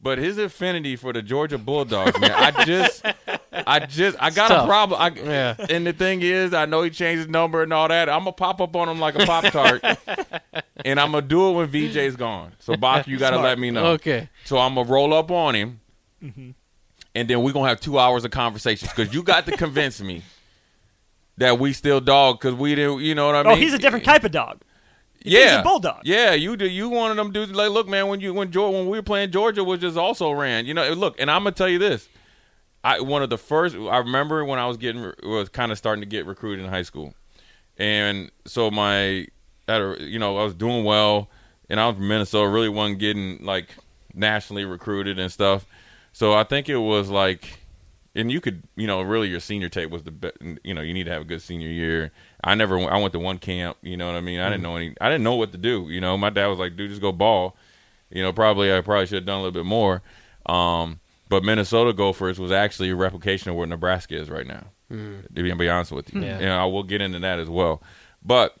but 0.00 0.18
his 0.18 0.38
affinity 0.38 0.96
for 0.96 1.12
the 1.12 1.22
Georgia 1.22 1.58
Bulldogs, 1.58 2.18
man. 2.20 2.30
I 2.32 2.64
just, 2.64 3.04
I 3.52 3.80
just, 3.80 4.16
I 4.20 4.30
got 4.30 4.50
a 4.50 4.64
problem. 4.64 5.00
I, 5.00 5.08
Yeah. 5.08 5.56
And 5.68 5.86
the 5.86 5.92
thing 5.92 6.22
is, 6.22 6.54
I 6.54 6.66
know 6.66 6.82
he 6.82 6.90
changed 6.90 7.18
his 7.18 7.28
number 7.28 7.62
and 7.62 7.72
all 7.72 7.88
that. 7.88 8.08
I'm 8.08 8.20
gonna 8.20 8.32
pop 8.32 8.60
up 8.60 8.76
on 8.76 8.88
him 8.88 9.00
like 9.00 9.16
a 9.16 9.26
pop 9.26 9.44
tart, 9.46 9.82
and 10.84 11.00
I'm 11.00 11.12
gonna 11.12 11.26
do 11.26 11.50
it 11.50 11.52
when 11.54 11.68
VJ's 11.68 12.16
gone. 12.16 12.52
So 12.60 12.76
Bach, 12.76 13.08
you 13.08 13.18
got 13.18 13.30
to 13.30 13.36
Smart. 13.36 13.48
let 13.48 13.58
me 13.58 13.70
know. 13.70 13.86
Okay. 13.92 14.28
So 14.44 14.58
I'm 14.58 14.74
gonna 14.74 14.88
roll 14.88 15.12
up 15.12 15.30
on 15.30 15.54
him, 15.54 15.80
mm-hmm. 16.22 16.50
and 17.14 17.28
then 17.28 17.42
we're 17.42 17.52
gonna 17.52 17.68
have 17.68 17.80
two 17.80 17.98
hours 17.98 18.24
of 18.24 18.30
conversations 18.30 18.92
because 18.92 19.12
you 19.12 19.22
got 19.22 19.46
to 19.46 19.56
convince 19.56 20.00
me 20.00 20.22
that 21.38 21.58
we 21.58 21.72
still 21.72 22.00
dog 22.00 22.38
because 22.40 22.54
we 22.54 22.74
didn't. 22.74 23.00
You 23.00 23.14
know 23.16 23.26
what 23.26 23.34
I 23.34 23.40
oh, 23.40 23.44
mean? 23.44 23.52
Oh, 23.52 23.56
he's 23.56 23.74
a 23.74 23.78
different 23.78 24.04
type 24.04 24.22
of 24.22 24.30
dog. 24.30 24.62
Yeah, 25.28 25.62
bulldog. 25.62 26.00
Yeah, 26.04 26.32
you 26.32 26.56
do. 26.56 26.68
You 26.68 26.88
one 26.88 27.10
of 27.10 27.16
them 27.16 27.32
dudes. 27.32 27.52
Like, 27.52 27.70
look, 27.70 27.88
man, 27.88 28.08
when 28.08 28.20
you 28.20 28.34
when 28.34 28.50
Georgia, 28.50 28.76
when 28.76 28.88
we 28.88 28.98
were 28.98 29.02
playing 29.02 29.30
Georgia, 29.30 29.64
was 29.64 29.80
just 29.80 29.96
also 29.96 30.30
ran. 30.30 30.66
You 30.66 30.74
know, 30.74 30.92
look, 30.92 31.16
and 31.20 31.30
I'm 31.30 31.42
gonna 31.42 31.52
tell 31.52 31.68
you 31.68 31.78
this. 31.78 32.08
I 32.84 33.00
one 33.00 33.22
of 33.22 33.30
the 33.30 33.38
first. 33.38 33.74
I 33.74 33.98
remember 33.98 34.44
when 34.44 34.58
I 34.58 34.66
was 34.66 34.76
getting 34.76 35.12
was 35.22 35.48
kind 35.48 35.72
of 35.72 35.78
starting 35.78 36.00
to 36.00 36.06
get 36.06 36.26
recruited 36.26 36.64
in 36.64 36.70
high 36.70 36.82
school, 36.82 37.14
and 37.76 38.30
so 38.46 38.70
my, 38.70 39.26
at 39.66 39.80
a, 39.80 39.96
you 40.00 40.18
know, 40.18 40.38
I 40.38 40.44
was 40.44 40.54
doing 40.54 40.84
well, 40.84 41.28
and 41.68 41.80
I 41.80 41.86
was 41.86 41.96
from 41.96 42.08
Minnesota. 42.08 42.48
Really 42.48 42.68
wasn't 42.68 42.98
getting 42.98 43.44
like 43.44 43.68
nationally 44.14 44.64
recruited 44.64 45.18
and 45.18 45.30
stuff. 45.30 45.66
So 46.12 46.34
I 46.34 46.44
think 46.44 46.68
it 46.68 46.76
was 46.78 47.10
like, 47.10 47.57
and 48.18 48.30
you 48.32 48.40
could, 48.40 48.62
you 48.76 48.86
know, 48.86 49.00
really 49.00 49.28
your 49.28 49.40
senior 49.40 49.68
tape 49.68 49.90
was 49.90 50.02
the 50.02 50.10
best. 50.10 50.36
You 50.64 50.74
know, 50.74 50.82
you 50.82 50.92
need 50.92 51.04
to 51.04 51.10
have 51.12 51.22
a 51.22 51.24
good 51.24 51.40
senior 51.40 51.68
year. 51.68 52.10
I 52.44 52.54
never, 52.54 52.78
I 52.78 52.98
went 52.98 53.12
to 53.14 53.18
one 53.18 53.38
camp. 53.38 53.78
You 53.82 53.96
know 53.96 54.06
what 54.06 54.16
I 54.16 54.20
mean? 54.20 54.40
I 54.40 54.48
didn't 54.50 54.62
know 54.62 54.76
any. 54.76 54.94
I 55.00 55.08
didn't 55.08 55.24
know 55.24 55.34
what 55.36 55.52
to 55.52 55.58
do. 55.58 55.88
You 55.88 56.00
know, 56.00 56.18
my 56.18 56.28
dad 56.30 56.48
was 56.48 56.58
like, 56.58 56.76
"Dude, 56.76 56.90
just 56.90 57.00
go 57.00 57.12
ball." 57.12 57.56
You 58.10 58.22
know, 58.22 58.32
probably 58.32 58.72
I 58.74 58.80
probably 58.80 59.06
should 59.06 59.16
have 59.16 59.26
done 59.26 59.38
a 59.38 59.42
little 59.42 59.52
bit 59.62 59.66
more. 59.66 60.02
Um, 60.46 61.00
but 61.28 61.44
Minnesota 61.44 61.92
Gophers 61.92 62.38
was 62.38 62.50
actually 62.52 62.90
a 62.90 62.96
replication 62.96 63.50
of 63.50 63.56
where 63.56 63.66
Nebraska 63.66 64.16
is 64.16 64.28
right 64.30 64.46
now. 64.46 64.64
To 64.90 65.22
be, 65.34 65.52
be 65.52 65.68
honest 65.68 65.92
with 65.92 66.14
you, 66.14 66.22
Yeah. 66.22 66.38
and 66.38 66.50
I 66.50 66.64
will 66.64 66.82
get 66.82 67.02
into 67.02 67.18
that 67.18 67.38
as 67.38 67.50
well. 67.50 67.82
But 68.24 68.56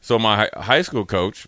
so 0.00 0.18
my 0.18 0.48
high 0.56 0.80
school 0.80 1.04
coach 1.04 1.46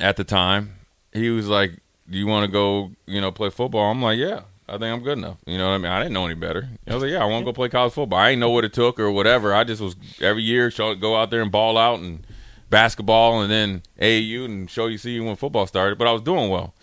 at 0.00 0.16
the 0.16 0.24
time, 0.24 0.74
he 1.12 1.30
was 1.30 1.46
like, 1.48 1.78
"Do 2.10 2.18
you 2.18 2.26
want 2.26 2.44
to 2.46 2.50
go, 2.52 2.90
you 3.06 3.20
know, 3.20 3.30
play 3.30 3.50
football?" 3.50 3.90
I'm 3.90 4.02
like, 4.02 4.18
"Yeah, 4.18 4.40
I 4.68 4.72
think 4.72 4.84
I'm 4.84 5.02
good 5.02 5.18
enough." 5.18 5.38
You 5.46 5.58
know 5.58 5.68
what 5.68 5.74
I 5.74 5.78
mean? 5.78 5.92
I 5.92 5.98
didn't 6.00 6.14
know 6.14 6.24
any 6.26 6.34
better. 6.34 6.68
I 6.86 6.94
was 6.94 7.02
like, 7.02 7.12
"Yeah, 7.12 7.22
I 7.22 7.26
want 7.26 7.42
to 7.42 7.44
go 7.44 7.52
play 7.52 7.68
college 7.68 7.92
football." 7.92 8.18
I 8.18 8.30
didn't 8.30 8.40
know 8.40 8.50
what 8.50 8.64
it 8.64 8.72
took 8.72 8.98
or 8.98 9.10
whatever. 9.10 9.54
I 9.54 9.64
just 9.64 9.80
was 9.80 9.96
every 10.20 10.42
year 10.42 10.70
show, 10.70 10.94
go 10.94 11.16
out 11.16 11.30
there 11.30 11.42
and 11.42 11.52
ball 11.52 11.76
out 11.76 12.00
and 12.00 12.26
basketball 12.70 13.40
and 13.40 13.50
then 13.50 13.82
AAU 14.00 14.44
and 14.44 14.70
show 14.70 14.86
you 14.86 14.98
see 14.98 15.20
when 15.20 15.36
football 15.36 15.66
started. 15.66 15.98
But 15.98 16.08
I 16.08 16.12
was 16.12 16.22
doing 16.22 16.50
well. 16.50 16.74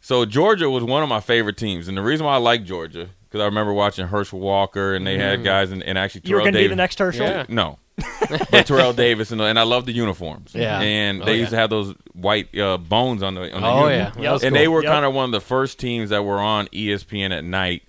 So 0.00 0.24
Georgia 0.24 0.70
was 0.70 0.84
one 0.84 1.02
of 1.02 1.08
my 1.08 1.20
favorite 1.20 1.56
teams, 1.56 1.88
and 1.88 1.96
the 1.98 2.02
reason 2.02 2.26
why 2.26 2.34
I 2.34 2.38
like 2.38 2.64
Georgia 2.64 3.08
because 3.24 3.42
I 3.42 3.46
remember 3.46 3.72
watching 3.72 4.06
Herschel 4.06 4.38
Walker 4.38 4.94
and 4.94 5.06
they 5.06 5.18
had 5.18 5.44
guys 5.44 5.70
and, 5.70 5.82
and 5.82 5.98
actually 5.98 6.22
Mm. 6.22 6.28
You 6.28 6.34
were 6.36 6.40
going 6.42 6.54
to 6.54 6.58
be 6.60 6.66
the 6.68 6.76
next 6.76 6.98
Herschel? 6.98 7.26
Yeah. 7.26 7.44
No. 7.48 7.78
but 8.50 8.66
Terrell 8.66 8.92
Davis 8.92 9.30
and, 9.30 9.40
and 9.40 9.58
I 9.58 9.62
love 9.62 9.86
the 9.86 9.92
uniforms. 9.92 10.52
Yeah. 10.54 10.80
And 10.80 11.22
Oh, 11.22 11.24
they 11.24 11.34
yeah. 11.34 11.38
used 11.38 11.50
to 11.50 11.56
have 11.56 11.70
those 11.70 11.94
white 12.12 12.56
uh, 12.58 12.76
bones 12.78 13.22
on 13.22 13.34
the 13.34 13.54
on 13.54 13.62
the 13.62 13.66
Oh 13.68 13.88
uniform. 13.88 14.22
yeah. 14.24 14.32
Yep. 14.32 14.42
And 14.42 14.52
cool. 14.52 14.58
they 14.60 14.68
were 14.68 14.82
Yep. 14.82 14.92
kind 14.92 15.04
of 15.06 15.14
one 15.14 15.24
of 15.26 15.30
the 15.32 15.40
first 15.40 15.78
teams 15.78 16.10
that 16.10 16.22
were 16.24 16.38
on 16.40 16.66
ESPN 16.68 17.30
at 17.36 17.44
night, 17.44 17.82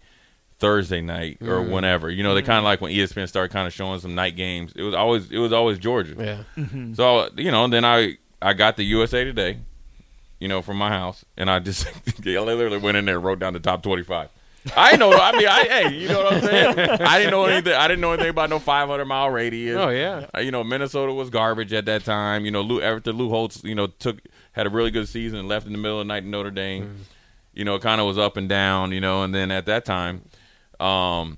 Thursday 0.60 1.02
night 1.02 1.38
or 1.42 1.60
Mm. 1.60 1.70
whenever. 1.72 2.10
You 2.10 2.24
know, 2.24 2.34
they 2.36 2.42
kind 2.42 2.58
of 2.60 2.64
like 2.64 2.80
when 2.82 2.92
ESPN 2.94 3.28
started 3.28 3.52
kind 3.52 3.68
of 3.68 3.74
showing 3.74 4.00
some 4.00 4.16
night 4.16 4.36
games. 4.36 4.72
It 4.76 4.84
was 4.84 4.94
always 4.96 5.30
it 5.30 5.40
was 5.40 5.52
always 5.52 5.78
Georgia. 5.78 6.16
Yeah. 6.58 6.64
So 6.94 7.30
you 7.36 7.52
know, 7.52 7.68
then 7.68 7.84
I 7.84 8.18
I 8.42 8.54
got 8.54 8.78
the 8.78 8.84
USA 8.86 9.24
Today, 9.26 9.58
you 10.40 10.48
know, 10.48 10.62
from 10.62 10.78
my 10.78 10.90
house, 10.90 11.26
and 11.36 11.50
I 11.50 11.60
just 11.60 11.86
I 12.26 12.40
literally 12.40 12.78
went 12.78 12.96
in 12.98 13.06
there 13.06 13.16
and 13.16 13.24
wrote 13.26 13.40
down 13.40 13.54
the 13.54 13.60
top 13.60 13.84
twenty 13.84 14.04
five. 14.04 14.30
I 14.76 14.96
know. 14.96 15.12
I 15.12 15.32
mean, 15.38 15.48
I 15.48 15.64
hey, 15.64 15.96
you 15.96 16.08
know 16.08 16.24
what 16.24 16.34
I'm 16.34 16.42
saying? 16.42 16.78
I 17.02 17.18
didn't 17.18 17.32
know 17.32 17.46
anything. 17.46 17.74
I 17.74 17.88
didn't 17.88 18.02
know 18.02 18.12
anything 18.12 18.30
about 18.30 18.50
no 18.50 18.60
500 18.60 19.06
mile 19.06 19.30
radius. 19.30 19.78
Oh 19.78 19.90
yeah. 19.90 20.28
Uh, 20.36 20.40
you 20.40 20.52
know, 20.52 20.64
Minnesota 20.64 21.14
was 21.14 21.30
garbage 21.30 21.74
at 21.74 21.86
that 21.86 22.04
time. 22.04 22.46
You 22.46 22.52
know, 22.52 22.62
Lou 22.62 22.82
after 22.82 23.14
Lou 23.14 23.30
Holtz, 23.30 23.64
you 23.64 23.76
know, 23.76 23.88
took 23.88 24.20
had 24.54 24.68
a 24.68 24.70
really 24.70 24.92
good 24.92 25.08
season 25.08 25.40
and 25.40 25.48
left 25.48 25.66
in 25.68 25.72
the 25.72 25.78
middle 25.78 26.02
of 26.02 26.08
the 26.08 26.14
night 26.14 26.24
in 26.24 26.32
Notre 26.32 26.52
Dame. 26.52 27.06
You 27.54 27.66
know, 27.66 27.76
it 27.76 27.82
kind 27.82 28.00
of 28.02 28.08
was 28.08 28.18
up 28.18 28.38
and 28.38 28.50
down. 28.50 28.92
You 28.92 29.02
know, 29.02 29.24
and 29.24 29.34
then 29.34 29.52
at 29.52 29.66
that 29.68 29.86
time, 29.86 30.24
um, 30.80 31.38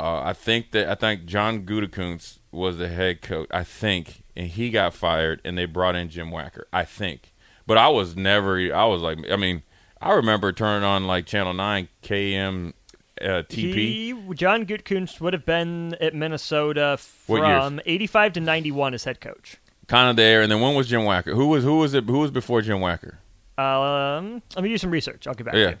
uh, 0.00 0.22
I 0.22 0.32
think 0.32 0.72
that 0.72 0.88
I 0.88 0.94
think 0.94 1.24
John 1.24 1.64
Gutekunst 1.64 2.38
was 2.52 2.78
the 2.78 2.88
head 2.88 3.20
coach. 3.20 3.48
I 3.50 3.64
think, 3.64 4.22
and 4.36 4.48
he 4.48 4.70
got 4.70 4.94
fired, 4.94 5.40
and 5.44 5.58
they 5.58 5.66
brought 5.66 5.96
in 5.96 6.08
Jim 6.08 6.30
Wacker. 6.30 6.64
I 6.72 6.84
think, 6.84 7.32
but 7.66 7.78
I 7.78 7.88
was 7.88 8.16
never. 8.16 8.58
I 8.74 8.84
was 8.84 9.02
like, 9.02 9.18
I 9.30 9.36
mean, 9.36 9.62
I 10.00 10.12
remember 10.14 10.52
turning 10.52 10.84
on 10.84 11.06
like 11.06 11.26
Channel 11.26 11.54
Nine 11.54 11.88
KM 12.02 12.72
uh, 13.20 13.24
TP. 13.48 13.74
He, 13.74 14.14
John 14.34 14.64
Gutekunst 14.64 15.20
would 15.20 15.32
have 15.32 15.44
been 15.44 15.94
at 16.00 16.14
Minnesota 16.14 16.96
from 16.98 17.80
85 17.84 18.34
to 18.34 18.40
91 18.40 18.94
as 18.94 19.04
head 19.04 19.20
coach. 19.20 19.56
kind 19.88 20.08
of 20.10 20.16
there. 20.16 20.42
And 20.42 20.52
then 20.52 20.60
when 20.60 20.74
was 20.74 20.88
Jim 20.88 21.00
Wacker? 21.00 21.34
Who 21.34 21.48
was 21.48 21.64
who 21.64 21.78
was 21.78 21.94
it? 21.94 22.04
Who 22.04 22.18
was 22.20 22.30
before 22.30 22.62
Jim 22.62 22.78
Wacker? 22.78 23.16
Um, 23.58 24.40
let 24.54 24.62
me 24.62 24.68
do 24.68 24.78
some 24.78 24.90
research. 24.90 25.26
I'll 25.26 25.34
get 25.34 25.44
back 25.46 25.54
to 25.54 25.60
Yeah. 25.60 25.68
you. 25.70 25.76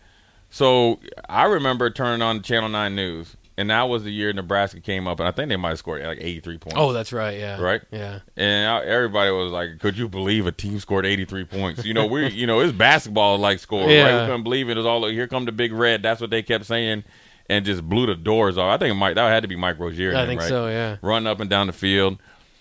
So 0.50 0.98
I 1.28 1.44
remember 1.44 1.90
turning 1.90 2.22
on 2.22 2.42
Channel 2.42 2.70
Nine 2.70 2.96
News, 2.96 3.36
and 3.58 3.70
that 3.70 3.82
was 3.88 4.04
the 4.04 4.12
year 4.12 4.32
Nebraska 4.32 4.80
came 4.80 5.08
up, 5.08 5.18
and 5.18 5.28
I 5.28 5.32
think 5.32 5.48
they 5.48 5.56
might 5.56 5.70
have 5.70 5.78
scored 5.80 6.02
like 6.02 6.18
83 6.20 6.58
points. 6.58 6.76
Oh, 6.78 6.92
that's 6.92 7.12
right. 7.12 7.36
Yeah. 7.36 7.60
Right? 7.60 7.82
Yeah. 7.90 8.20
And 8.36 8.70
I- 8.70 8.84
everybody 8.84 9.32
was 9.32 9.50
like, 9.50 9.80
"Could 9.80 9.98
you 9.98 10.08
believe 10.08 10.46
a 10.46 10.52
team 10.52 10.78
scored 10.78 11.04
83 11.04 11.44
points?" 11.44 11.84
You 11.84 11.92
know, 11.92 12.06
we, 12.06 12.28
you 12.28 12.46
know, 12.46 12.60
it's 12.60 12.72
basketball 12.72 13.36
like 13.36 13.58
score. 13.58 13.80
Right? 13.86 13.90
Yeah. 13.92 14.20
We 14.22 14.26
couldn't 14.28 14.44
believe 14.44 14.68
it. 14.68 14.72
It 14.72 14.76
was 14.76 14.86
all 14.86 15.04
here 15.08 15.26
come 15.26 15.44
the 15.44 15.52
big 15.52 15.72
red. 15.72 16.02
That's 16.04 16.20
what 16.20 16.30
they 16.30 16.40
kept 16.42 16.66
saying, 16.66 17.02
and 17.50 17.64
just 17.64 17.82
blew 17.88 18.06
the 18.06 18.14
doors 18.14 18.56
off. 18.56 18.72
I 18.72 18.78
think 18.78 18.96
Mike 18.96 19.16
that 19.16 19.28
had 19.28 19.42
to 19.42 19.48
be 19.48 19.56
Mike 19.56 19.80
Rozier. 19.80 20.10
I 20.10 20.20
then, 20.20 20.28
think 20.28 20.40
right? 20.42 20.48
so. 20.48 20.68
Yeah. 20.68 20.96
Running 21.02 21.26
up 21.26 21.40
and 21.40 21.50
down 21.50 21.66
the 21.66 21.72
field. 21.72 22.18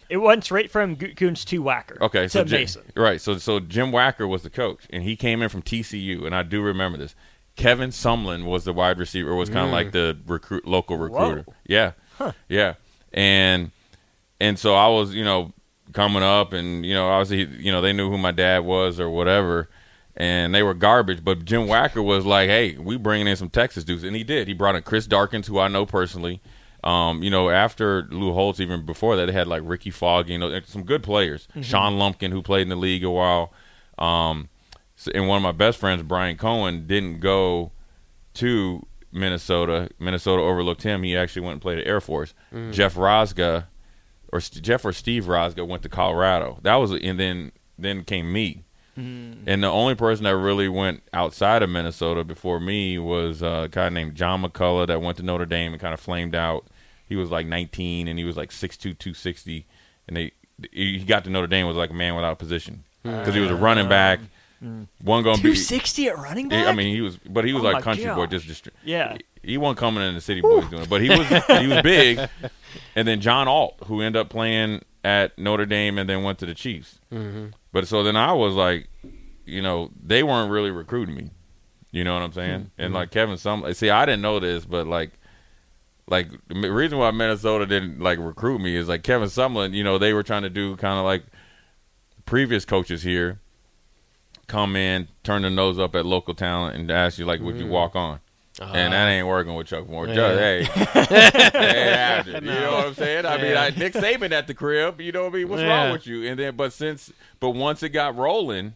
It 0.09 0.17
went 0.17 0.45
straight 0.45 0.71
from 0.71 0.95
Gutekunst 0.95 1.45
to 1.45 1.61
Wacker. 1.61 1.99
Okay, 2.01 2.23
to 2.23 2.29
so 2.29 2.43
Jim, 2.43 2.61
Mason. 2.61 2.81
right, 2.95 3.19
so 3.19 3.37
so 3.37 3.59
Jim 3.59 3.91
Wacker 3.91 4.27
was 4.27 4.41
the 4.41 4.49
coach, 4.49 4.85
and 4.89 5.03
he 5.03 5.15
came 5.15 5.41
in 5.41 5.49
from 5.49 5.61
TCU, 5.61 6.25
and 6.25 6.33
I 6.33 6.43
do 6.43 6.61
remember 6.61 6.97
this. 6.97 7.13
Kevin 7.57 7.89
Sumlin 7.89 8.45
was 8.45 8.63
the 8.63 8.71
wide 8.71 8.99
receiver, 8.99 9.35
was 9.35 9.49
kind 9.49 9.65
of 9.65 9.71
like 9.71 9.91
the 9.91 10.17
recruit, 10.27 10.65
local 10.65 10.95
recruiter. 10.97 11.41
Whoa. 11.41 11.53
Yeah, 11.65 11.91
yeah, 12.47 12.75
and 13.11 13.71
and 14.39 14.57
so 14.57 14.75
I 14.75 14.87
was, 14.87 15.13
you 15.13 15.25
know, 15.25 15.53
coming 15.91 16.23
up, 16.23 16.53
and 16.53 16.85
you 16.85 16.93
know, 16.93 17.09
obviously, 17.09 17.57
you 17.57 17.71
know, 17.71 17.81
they 17.81 17.93
knew 17.93 18.09
who 18.09 18.17
my 18.17 18.31
dad 18.31 18.59
was 18.59 18.99
or 18.99 19.09
whatever, 19.09 19.69
and 20.15 20.53
they 20.53 20.61
were 20.61 20.75
garbage. 20.75 21.23
But 21.23 21.45
Jim 21.45 21.61
Wacker 21.67 22.03
was 22.03 22.25
like, 22.25 22.47
"Hey, 22.47 22.77
we 22.77 22.95
bringing 22.95 23.27
in 23.27 23.35
some 23.35 23.49
Texas 23.49 23.83
dudes," 23.83 24.03
and 24.03 24.15
he 24.15 24.23
did. 24.23 24.47
He 24.47 24.53
brought 24.53 24.75
in 24.75 24.83
Chris 24.83 25.07
Darkins, 25.07 25.47
who 25.47 25.59
I 25.59 25.67
know 25.67 25.85
personally. 25.85 26.41
Um, 26.83 27.23
you 27.23 27.31
know, 27.31 27.49
after 27.49 28.03
Lou 28.11 28.33
Holtz, 28.33 28.59
even 28.59 28.85
before 28.85 29.15
that, 29.15 29.25
they 29.25 29.31
had 29.33 29.47
like 29.47 29.63
Ricky 29.65 29.89
Fogg, 29.89 30.29
you 30.29 30.37
know, 30.37 30.59
some 30.65 30.83
good 30.83 31.01
players. 31.01 31.47
Sean 31.61 31.97
Lumpkin, 31.97 32.31
who 32.31 32.43
played 32.43 32.61
in 32.61 32.69
the 32.69 32.75
league 32.75 33.03
a 33.03 33.09
while. 33.09 33.51
Um, 33.97 34.49
and 35.13 35.27
one 35.27 35.37
of 35.37 35.43
my 35.43 35.51
best 35.51 35.77
friends, 35.77 36.01
Brian 36.03 36.37
Cohen, 36.37 36.87
didn't 36.87 37.19
go 37.19 37.71
to 38.35 38.85
Minnesota. 39.11 39.89
Minnesota 39.99 40.41
overlooked 40.41 40.83
him. 40.83 41.03
He 41.03 41.15
actually 41.15 41.43
went 41.43 41.53
and 41.53 41.61
played 41.61 41.79
at 41.79 41.87
Air 41.87 42.01
Force. 42.01 42.33
Mm. 42.53 42.73
Jeff 42.73 42.95
Rosga, 42.95 43.65
or 44.31 44.39
St- 44.39 44.63
Jeff 44.63 44.85
or 44.85 44.93
Steve 44.93 45.25
Rosga, 45.25 45.67
went 45.67 45.83
to 45.83 45.89
Colorado. 45.89 46.59
That 46.63 46.75
was, 46.75 46.91
and 46.91 47.19
then 47.19 47.51
then 47.77 48.03
came 48.03 48.31
me. 48.31 48.63
Mm. 48.97 49.43
And 49.45 49.63
the 49.63 49.67
only 49.67 49.93
person 49.93 50.23
that 50.23 50.35
really 50.35 50.67
went 50.67 51.03
outside 51.13 51.61
of 51.61 51.69
Minnesota 51.69 52.23
before 52.23 52.59
me 52.59 52.97
was 52.97 53.43
uh, 53.43 53.63
a 53.65 53.67
guy 53.67 53.89
named 53.89 54.15
John 54.15 54.41
McCullough 54.41 54.87
that 54.87 55.01
went 55.01 55.17
to 55.17 55.23
Notre 55.23 55.45
Dame 55.45 55.73
and 55.73 55.81
kind 55.81 55.93
of 55.93 55.99
flamed 55.99 56.33
out. 56.33 56.65
He 57.07 57.15
was 57.15 57.29
like 57.29 57.45
19 57.45 58.07
and 58.07 58.17
he 58.17 58.25
was 58.25 58.35
like 58.35 58.49
6'2", 58.49 58.79
260. 58.79 59.67
And 60.07 60.17
they 60.17 60.31
he 60.71 61.03
got 61.03 61.23
to 61.23 61.29
Notre 61.29 61.47
Dame 61.47 61.67
was 61.67 61.77
like 61.77 61.91
a 61.91 61.93
man 61.93 62.15
without 62.15 62.31
a 62.31 62.35
position 62.35 62.83
hmm. 63.03 63.11
because 63.11 63.35
he 63.35 63.39
was 63.39 63.51
a 63.51 63.55
running 63.55 63.85
uh. 63.85 63.89
back. 63.89 64.19
One 64.59 65.23
going 65.23 65.37
to 65.37 65.43
be 65.43 65.49
260 65.49 66.07
at 66.07 66.17
running 66.17 66.49
back? 66.49 66.67
I 66.67 66.73
mean, 66.73 66.93
he 66.95 67.01
was, 67.01 67.17
but 67.17 67.45
he 67.45 67.53
was 67.53 67.61
Oh 67.61 67.65
like 67.65 67.75
my 67.75 67.81
country 67.81 68.05
boy, 68.05 68.25
gosh. 68.25 68.43
just 68.43 68.63
distri- 68.63 68.71
Yeah. 68.83 69.17
He, 69.43 69.51
he 69.51 69.57
wasn't 69.57 69.77
coming 69.79 70.03
in 70.03 70.13
the 70.15 70.21
city 70.21 70.41
boys 70.41 70.67
doing 70.69 70.83
it, 70.83 70.89
but 70.89 71.01
he 71.01 71.09
was 71.09 71.27
he 71.27 71.67
was 71.67 71.81
big. 71.83 72.19
And 72.95 73.07
then 73.07 73.21
John 73.21 73.47
Alt, 73.47 73.75
who 73.85 74.01
ended 74.01 74.19
up 74.19 74.29
playing 74.29 74.81
at 75.03 75.37
Notre 75.37 75.65
Dame 75.65 75.97
and 75.97 76.09
then 76.09 76.23
went 76.23 76.39
to 76.39 76.45
the 76.45 76.53
Chiefs. 76.55 76.99
Mm-hmm. 77.13 77.47
But 77.71 77.87
so 77.87 78.03
then 78.03 78.15
I 78.17 78.33
was 78.33 78.55
like, 78.55 78.89
you 79.45 79.61
know, 79.61 79.91
they 80.03 80.23
weren't 80.23 80.51
really 80.51 80.71
recruiting 80.71 81.15
me. 81.15 81.29
You 81.91 82.03
know 82.03 82.13
what 82.15 82.23
I'm 82.23 82.33
saying? 82.33 82.59
Mm-hmm. 82.61 82.81
And 82.81 82.93
like 82.93 83.11
Kevin, 83.11 83.37
some 83.37 83.71
see, 83.73 83.89
I 83.89 84.05
didn't 84.05 84.21
know 84.21 84.39
this, 84.39 84.65
but 84.65 84.87
like. 84.87 85.11
Like 86.09 86.29
the 86.47 86.71
reason 86.71 86.99
why 86.99 87.11
Minnesota 87.11 87.65
didn't 87.65 87.99
like 87.99 88.17
recruit 88.17 88.59
me 88.61 88.77
is 88.77 88.87
like 88.87 89.03
Kevin 89.03 89.27
Sumlin, 89.27 89.73
you 89.73 89.83
know, 89.83 89.97
they 89.97 90.13
were 90.13 90.23
trying 90.23 90.43
to 90.43 90.49
do 90.49 90.77
kind 90.77 90.97
of 90.97 91.03
like 91.03 91.23
previous 92.25 92.63
coaches 92.63 93.03
here 93.03 93.41
come 94.47 94.75
in, 94.75 95.07
turn 95.23 95.41
their 95.43 95.51
nose 95.51 95.79
up 95.79 95.95
at 95.95 96.05
local 96.05 96.33
talent, 96.33 96.75
and 96.75 96.89
ask 96.89 97.17
you 97.19 97.25
like, 97.25 97.41
would 97.41 97.57
you 97.57 97.65
mm. 97.65 97.69
walk 97.69 97.95
on? 97.95 98.19
Uh-huh. 98.59 98.73
and 98.73 98.91
that 98.91 99.07
ain't 99.07 99.27
working 99.27 99.53
with 99.53 99.67
Chuck 99.67 99.87
Moore. 99.87 100.07
Just, 100.07 100.17
hey, 100.17 100.63
hey, 100.63 101.93
after, 101.93 102.31
you 102.31 102.41
know 102.41 102.71
what 102.71 102.87
I'm 102.87 102.93
saying? 102.95 103.23
I 103.23 103.39
mean, 103.39 103.55
I, 103.55 103.69
Nick 103.69 103.93
Saban 103.93 104.31
at 104.31 104.47
the 104.47 104.55
crib. 104.55 104.99
You 104.99 105.11
know 105.11 105.25
what 105.25 105.33
I 105.33 105.37
mean? 105.37 105.49
What's 105.49 105.61
Yeah. 105.61 105.67
wrong 105.67 105.91
with 105.91 106.07
you? 106.07 106.27
And 106.27 106.39
then, 106.39 106.55
but 106.55 106.73
since, 106.73 107.13
but 107.39 107.51
once 107.51 107.83
it 107.83 107.89
got 107.89 108.15
rolling, 108.15 108.73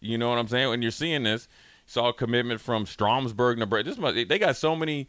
you 0.00 0.18
know 0.18 0.28
what 0.28 0.38
I'm 0.38 0.48
saying? 0.48 0.68
When 0.68 0.82
you're 0.82 0.90
seeing 0.90 1.22
this, 1.22 1.48
saw 1.86 2.08
a 2.08 2.12
commitment 2.12 2.60
from 2.60 2.84
Stromsburg, 2.84 3.56
Nebraska. 3.56 3.88
This 3.88 3.98
must, 3.98 4.28
they 4.28 4.38
got 4.38 4.54
so 4.56 4.76
many 4.76 5.08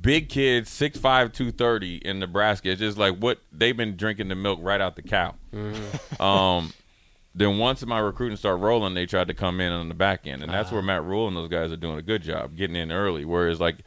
big 0.00 0.28
kids, 0.30 0.70
six 0.70 0.98
five, 0.98 1.32
two 1.32 1.50
thirty 1.52 1.96
in 1.96 2.20
Nebraska. 2.20 2.70
It's 2.70 2.80
just 2.80 2.96
like 2.96 3.18
what 3.18 3.40
they've 3.52 3.76
been 3.76 3.96
drinking 3.96 4.28
the 4.28 4.34
milk 4.34 4.58
right 4.62 4.80
out 4.80 4.96
the 4.96 5.02
cow. 5.02 5.34
Mm-hmm. 5.52 6.22
Um, 6.22 6.72
then 7.34 7.58
once 7.58 7.84
my 7.84 7.98
recruiting 7.98 8.36
started 8.36 8.58
rolling, 8.58 8.94
they 8.94 9.06
tried 9.06 9.28
to 9.28 9.34
come 9.34 9.60
in 9.60 9.72
on 9.72 9.88
the 9.88 9.94
back 9.94 10.26
end, 10.26 10.42
and 10.42 10.52
that's 10.52 10.70
where 10.70 10.82
Matt 10.82 11.02
Rhule 11.02 11.26
and 11.26 11.36
those 11.36 11.48
guys 11.48 11.72
are 11.72 11.76
doing 11.76 11.98
a 11.98 12.02
good 12.02 12.22
job 12.22 12.56
getting 12.56 12.76
in 12.76 12.92
early. 12.92 13.24
Whereas, 13.24 13.60
like, 13.60 13.78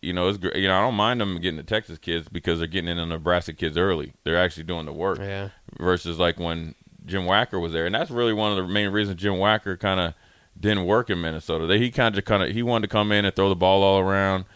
you 0.00 0.12
know, 0.12 0.28
it's 0.28 0.38
gr- 0.38 0.56
you 0.56 0.66
know 0.66 0.78
I 0.78 0.80
don't 0.80 0.94
mind 0.94 1.20
them 1.20 1.38
getting 1.40 1.58
the 1.58 1.62
Texas 1.62 1.98
kids 1.98 2.28
because 2.28 2.58
they're 2.58 2.68
getting 2.68 2.88
in 2.88 2.96
the 2.96 3.06
Nebraska 3.06 3.52
kids 3.52 3.76
early. 3.76 4.14
They're 4.24 4.38
actually 4.38 4.64
doing 4.64 4.86
the 4.86 4.92
work. 4.92 5.18
Yeah. 5.18 5.50
Versus 5.78 6.18
like 6.18 6.38
when 6.38 6.74
Jim 7.04 7.24
Wacker 7.24 7.60
was 7.60 7.72
there, 7.72 7.84
and 7.86 7.94
that's 7.94 8.10
really 8.10 8.32
one 8.32 8.50
of 8.50 8.56
the 8.56 8.72
main 8.72 8.90
reasons 8.90 9.20
Jim 9.20 9.34
Wacker 9.34 9.78
kind 9.78 10.00
of 10.00 10.14
didn't 10.58 10.86
work 10.86 11.10
in 11.10 11.20
Minnesota. 11.20 11.66
They, 11.66 11.78
he 11.78 11.90
kind 11.90 12.16
of 12.16 12.24
kind 12.24 12.42
of 12.42 12.50
he 12.50 12.62
wanted 12.62 12.88
to 12.88 12.92
come 12.92 13.12
in 13.12 13.24
and 13.24 13.34
throw 13.36 13.48
the 13.50 13.56
ball 13.56 13.82
all 13.82 13.98
around. 13.98 14.46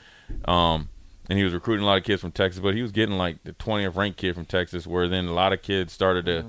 Um, 0.47 0.89
and 1.29 1.39
he 1.39 1.45
was 1.45 1.53
recruiting 1.53 1.85
a 1.85 1.87
lot 1.87 1.99
of 1.99 2.05
kids 2.05 2.21
from 2.21 2.33
Texas, 2.33 2.61
but 2.61 2.75
he 2.75 2.83
was 2.83 2.91
getting 2.91 3.17
like 3.17 3.45
the 3.45 3.53
20th 3.53 3.95
ranked 3.97 4.19
kid 4.19 4.35
from 4.35 4.47
Texas, 4.47 4.87
where 4.87 5.09
then 5.09 5.27
a 5.27 5.33
lot 5.33 5.53
of 5.53 5.63
kids 5.63 5.93
started 5.93 6.27
to 6.27 6.45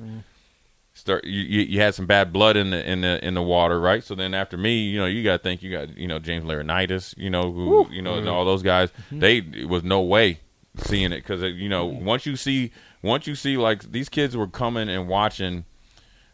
start. 0.94 1.24
You, 1.26 1.42
you, 1.42 1.62
you 1.62 1.82
had 1.82 1.96
some 1.96 2.06
bad 2.06 2.34
blood 2.34 2.58
in 2.58 2.72
the 2.72 2.90
in 2.90 3.02
the 3.02 3.26
in 3.26 3.34
the 3.34 3.42
water, 3.42 3.80
right? 3.80 4.04
So 4.04 4.16
then 4.16 4.34
after 4.34 4.58
me, 4.58 4.84
you 4.84 5.00
know, 5.00 5.06
you 5.06 5.24
got 5.24 5.38
to 5.38 5.44
think 5.44 5.64
you 5.64 5.72
got 5.72 5.98
you 5.98 6.08
know 6.08 6.20
James 6.20 6.46
Laurinaitis, 6.46 7.18
you 7.18 7.30
know, 7.30 7.52
who 7.52 7.90
you 7.92 8.02
know 8.02 8.16
and 8.16 8.26
mm-hmm. 8.26 8.34
all 8.34 8.46
those 8.46 8.64
guys. 8.64 8.90
Mm-hmm. 8.92 9.20
They 9.20 9.38
it 9.38 9.70
was 9.70 9.84
no 9.84 10.02
way 10.02 10.40
seeing 10.78 11.12
it 11.12 11.18
because 11.18 11.44
uh, 11.44 11.48
you 11.48 11.70
know 11.70 11.90
mm-hmm. 11.90 12.06
once 12.06 12.26
you 12.26 12.36
see 12.36 12.72
once 13.02 13.28
you 13.28 13.36
see 13.36 13.58
like 13.58 13.92
these 13.92 14.10
kids 14.10 14.36
were 14.38 14.48
coming 14.48 14.90
and 14.90 15.08
watching 15.08 15.66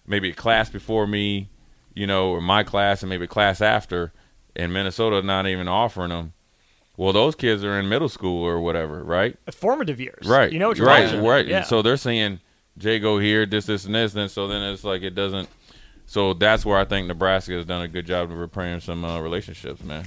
maybe 0.06 0.30
a 0.30 0.34
class 0.34 0.70
before 0.70 1.08
me, 1.08 1.50
you 1.94 2.08
know, 2.08 2.30
or 2.30 2.42
my 2.42 2.64
class 2.64 3.04
and 3.04 3.10
maybe 3.10 3.26
a 3.26 3.28
class 3.28 3.62
after, 3.62 4.14
and 4.56 4.74
Minnesota 4.74 5.22
not 5.22 5.48
even 5.48 5.68
offering 5.68 6.10
them. 6.10 6.34
Well, 6.96 7.14
those 7.14 7.36
kids 7.36 7.64
are 7.64 7.80
in 7.80 7.90
middle 7.90 8.10
school 8.10 8.44
or 8.44 8.60
whatever, 8.60 9.04
right? 9.04 9.38
Formative 9.52 10.00
years. 10.00 10.28
Right. 10.28 10.52
You 10.52 10.58
know 10.58 10.70
what 10.70 10.78
you're 10.78 10.88
right, 10.88 11.06
watching. 11.06 11.24
right. 11.24 11.46
Yeah. 11.46 11.64
So 11.64 11.84
they're 11.84 11.96
saying 11.96 12.40
Jay 12.78 13.00
go 13.00 13.20
here, 13.20 13.46
this, 13.46 13.66
this, 13.66 13.86
and 13.86 13.96
this. 13.96 14.14
Then 14.14 14.30
so 14.30 14.48
then 14.48 14.62
it's 14.74 14.84
like 14.84 15.02
it 15.02 15.16
doesn't. 15.16 15.50
So 16.06 16.34
that's 16.34 16.66
where 16.66 16.78
I 16.78 16.86
think 16.86 17.08
Nebraska 17.08 17.54
has 17.54 17.66
done 17.66 17.82
a 17.82 17.88
good 17.88 18.06
job 18.06 18.32
of 18.32 18.38
repairing 18.38 18.80
some 18.80 19.04
uh, 19.04 19.20
relationships, 19.20 19.84
man. 19.84 20.06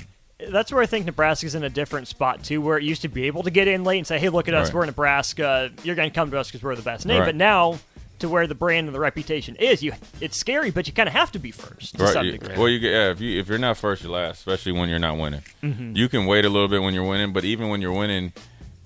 that's 0.51 0.73
where 0.73 0.83
I 0.83 0.87
think 0.87 1.05
Nebraska's 1.05 1.55
in 1.55 1.63
a 1.65 1.69
different 1.69 2.09
spot 2.09 2.43
too, 2.43 2.63
where 2.63 2.79
it 2.79 2.85
used 2.85 3.03
to 3.03 3.09
be 3.09 3.25
able 3.27 3.43
to 3.43 3.51
get 3.51 3.69
in 3.69 3.85
late 3.85 3.99
and 3.99 4.07
say, 4.07 4.19
"Hey, 4.19 4.31
look 4.31 4.49
at 4.49 4.55
us, 4.55 4.69
Right. 4.69 4.75
we're 4.77 4.87
Nebraska. 4.87 5.71
You're 5.83 5.97
going 5.97 6.09
to 6.09 6.15
come 6.15 6.31
to 6.31 6.39
us 6.39 6.49
because 6.49 6.63
we're 6.63 6.75
the 6.77 6.83
best 6.83 7.05
name." 7.07 7.19
Right. 7.21 7.27
But 7.27 7.35
now, 7.37 7.79
to 8.21 8.29
where 8.31 8.47
the 8.47 8.55
brand 8.55 8.87
and 8.87 8.95
the 8.95 9.01
reputation 9.01 9.57
is, 9.57 9.83
you 9.83 9.93
it's 10.21 10.37
scary, 10.39 10.71
but 10.71 10.87
you 10.87 10.93
kind 10.95 11.09
of 11.09 11.13
have 11.15 11.33
to 11.33 11.39
be 11.39 11.51
first 11.51 11.97
to 11.99 12.05
Right. 12.05 12.13
some 12.15 12.27
degree. 12.31 12.55
well, 12.57 12.69
you 12.69 12.79
yeah, 12.79 13.11
if 13.11 13.21
you 13.21 13.39
if 13.39 13.49
you're 13.49 13.59
not 13.59 13.77
first, 13.77 14.03
you're 14.03 14.13
last, 14.13 14.39
especially 14.39 14.73
when 14.73 14.89
you're 14.89 14.99
not 14.99 15.19
winning. 15.19 15.43
Mm-hmm. 15.63 15.97
You 15.97 16.09
can 16.09 16.25
wait 16.25 16.45
a 16.47 16.49
little 16.49 16.69
bit 16.69 16.81
when 16.83 16.95
you're 16.95 17.05
winning, 17.09 17.33
but 17.35 17.45
even 17.45 17.69
when 17.69 17.83
you're 17.83 17.93
winning, 17.93 18.33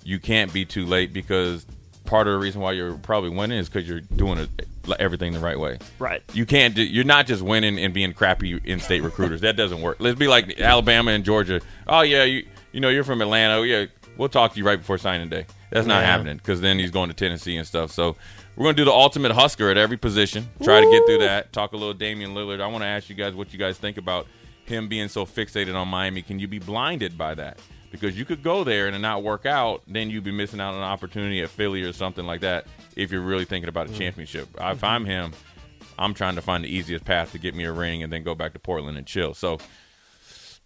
you 0.03 0.19
can't 0.19 0.51
be 0.51 0.65
too 0.65 0.85
late 0.85 1.13
because 1.13 1.65
part 2.05 2.27
of 2.27 2.33
the 2.33 2.39
reason 2.39 2.61
why 2.61 2.71
you're 2.73 2.95
probably 2.95 3.29
winning 3.29 3.57
is 3.57 3.69
because 3.69 3.87
you're 3.87 3.99
doing 4.01 4.37
it, 4.39 4.49
everything 4.99 5.33
the 5.33 5.39
right 5.39 5.59
way. 5.59 5.79
Right. 5.99 6.21
You 6.33 6.45
can't. 6.45 6.75
Do, 6.75 6.83
you're 6.83 7.03
not 7.03 7.27
just 7.27 7.41
winning 7.41 7.79
and 7.79 7.93
being 7.93 8.13
crappy 8.13 8.59
in-state 8.63 9.01
recruiters. 9.03 9.41
That 9.41 9.55
doesn't 9.55 9.81
work. 9.81 9.97
Let's 9.99 10.17
be 10.19 10.27
like 10.27 10.59
Alabama 10.59 11.11
and 11.11 11.23
Georgia. 11.25 11.61
Oh 11.87 12.01
yeah, 12.01 12.23
you 12.23 12.45
you 12.71 12.79
know 12.79 12.89
you're 12.89 13.03
from 13.03 13.21
Atlanta. 13.21 13.55
Oh, 13.55 13.63
yeah, 13.63 13.85
we'll 14.17 14.29
talk 14.29 14.53
to 14.53 14.57
you 14.59 14.65
right 14.65 14.77
before 14.79 14.97
signing 14.97 15.29
day. 15.29 15.45
That's 15.71 15.87
not 15.87 16.01
Yeah. 16.01 16.05
happening 16.05 16.37
because 16.37 16.61
then 16.61 16.77
he's 16.79 16.91
going 16.91 17.09
to 17.09 17.15
Tennessee 17.15 17.57
and 17.57 17.67
stuff. 17.67 17.91
So 17.91 18.15
we're 18.55 18.63
going 18.65 18.75
to 18.75 18.81
do 18.81 18.85
the 18.85 18.93
ultimate 18.93 19.31
Husker 19.31 19.69
at 19.69 19.77
every 19.77 19.97
position. 19.97 20.47
Try 20.63 20.81
to 20.81 20.89
get 20.89 21.05
through 21.05 21.17
that. 21.19 21.51
Talk 21.51 21.73
a 21.73 21.77
little 21.77 21.93
Damian 21.93 22.33
Lillard. 22.33 22.61
I 22.61 22.67
want 22.67 22.83
to 22.83 22.87
ask 22.87 23.09
you 23.09 23.15
guys 23.15 23.33
what 23.33 23.51
you 23.51 23.59
guys 23.59 23.77
think 23.77 23.97
about 23.97 24.27
him 24.65 24.87
being 24.87 25.09
so 25.09 25.25
fixated 25.25 25.75
on 25.75 25.87
Miami. 25.89 26.21
Can 26.21 26.39
you 26.39 26.47
be 26.47 26.59
blinded 26.59 27.17
by 27.17 27.35
that? 27.35 27.59
Because 27.99 28.17
you 28.17 28.25
could 28.25 28.43
go 28.43 28.63
there 28.63 28.87
and 28.87 29.01
not 29.01 29.23
work 29.23 29.45
out, 29.45 29.83
then 29.87 30.09
you'd 30.09 30.23
be 30.23 30.31
missing 30.31 30.59
out 30.59 30.73
on 30.73 30.77
an 30.77 30.83
opportunity 30.83 31.41
at 31.41 31.49
Philly 31.49 31.83
or 31.83 31.93
something 31.93 32.25
like 32.25 32.41
that 32.41 32.67
if 32.95 33.11
you're 33.11 33.21
really 33.21 33.45
thinking 33.45 33.69
about 33.69 33.87
a 33.87 33.89
mm-hmm. 33.89 33.99
championship. 33.99 34.47
If 34.53 34.59
mm-hmm. 34.59 34.85
I'm 34.85 35.05
him, 35.05 35.33
I'm 35.97 36.13
trying 36.13 36.35
to 36.35 36.41
find 36.41 36.63
the 36.63 36.69
easiest 36.69 37.05
path 37.05 37.31
to 37.31 37.39
get 37.39 37.55
me 37.55 37.63
a 37.63 37.71
ring 37.71 38.03
and 38.03 38.11
then 38.11 38.23
go 38.23 38.35
back 38.35 38.53
to 38.53 38.59
Portland 38.59 38.97
and 38.97 39.07
chill. 39.07 39.33
So, 39.33 39.59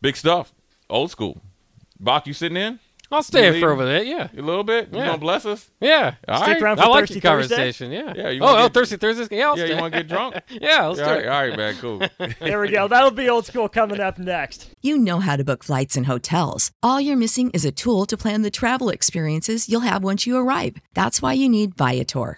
big 0.02 0.16
stuff. 0.16 0.54
Old 0.90 1.12
school. 1.12 1.42
Bach, 2.00 2.26
you 2.26 2.34
sitting 2.34 2.58
in? 2.58 2.80
I'll 3.12 3.24
stay 3.24 3.48
You 3.54 3.60
for 3.60 3.72
leaving? 3.76 3.86
a 3.96 4.00
bit. 4.00 4.08
Yeah, 4.08 4.28
A 4.38 4.42
little 4.42 4.64
bit. 4.64 4.90
You 4.94 5.00
gonna 5.00 5.18
bless 5.18 5.46
us? 5.46 5.70
yeah. 5.82 6.16
All 6.28 6.38
Stick 6.44 6.48
right. 6.56 6.62
around 6.62 6.78
for 6.78 6.84
I 6.84 6.88
like 6.88 7.02
Thirsty 7.02 7.14
the 7.16 7.20
Thursday? 7.22 7.56
conversation. 7.56 7.92
Yeah. 7.92 8.14
Yeah, 8.16 8.30
you 8.30 8.42
oh, 8.42 8.46
wanna 8.46 8.60
oh, 8.60 8.64
get- 8.66 8.74
Thirsty 8.76 8.98
Thursday. 8.98 9.38
Yeah, 9.38 9.48
I'll 9.50 9.58
Yeah, 9.58 9.66
stay. 9.66 9.76
you 9.76 9.82
want 9.82 9.94
to 9.94 10.00
get 10.00 10.08
drunk? 10.08 10.36
yeah, 10.50 10.86
let's 10.88 11.00
all 11.00 11.06
do 11.08 11.12
right, 11.12 11.24
it. 11.24 11.28
all 11.28 11.42
right, 11.48 11.58
man, 11.58 11.76
cool. 11.78 12.02
There 12.40 12.60
we 12.62 12.70
go. 12.70 12.88
That'll 12.88 13.12
be 13.12 13.28
old 13.30 13.46
school 13.46 13.68
coming 13.70 14.00
up 14.00 14.20
next. 14.20 14.70
You 14.82 14.98
know 14.98 15.20
how 15.20 15.36
to 15.36 15.44
book 15.44 15.64
flights 15.64 15.98
and 15.98 16.06
hotels. 16.06 16.72
All 16.84 17.02
you're 17.02 17.18
missing 17.18 17.50
is 17.52 17.66
a 17.66 17.72
tool 17.72 18.06
to 18.06 18.16
plan 18.18 18.44
the 18.44 18.52
travel 18.52 18.90
experiences 18.90 19.68
you'll 19.68 19.82
have 19.82 20.04
once 20.04 20.28
you 20.28 20.38
arrive. 20.38 20.76
That's 20.94 21.22
why 21.22 21.34
you 21.34 21.50
need 21.50 21.76
Viator. 21.76 22.38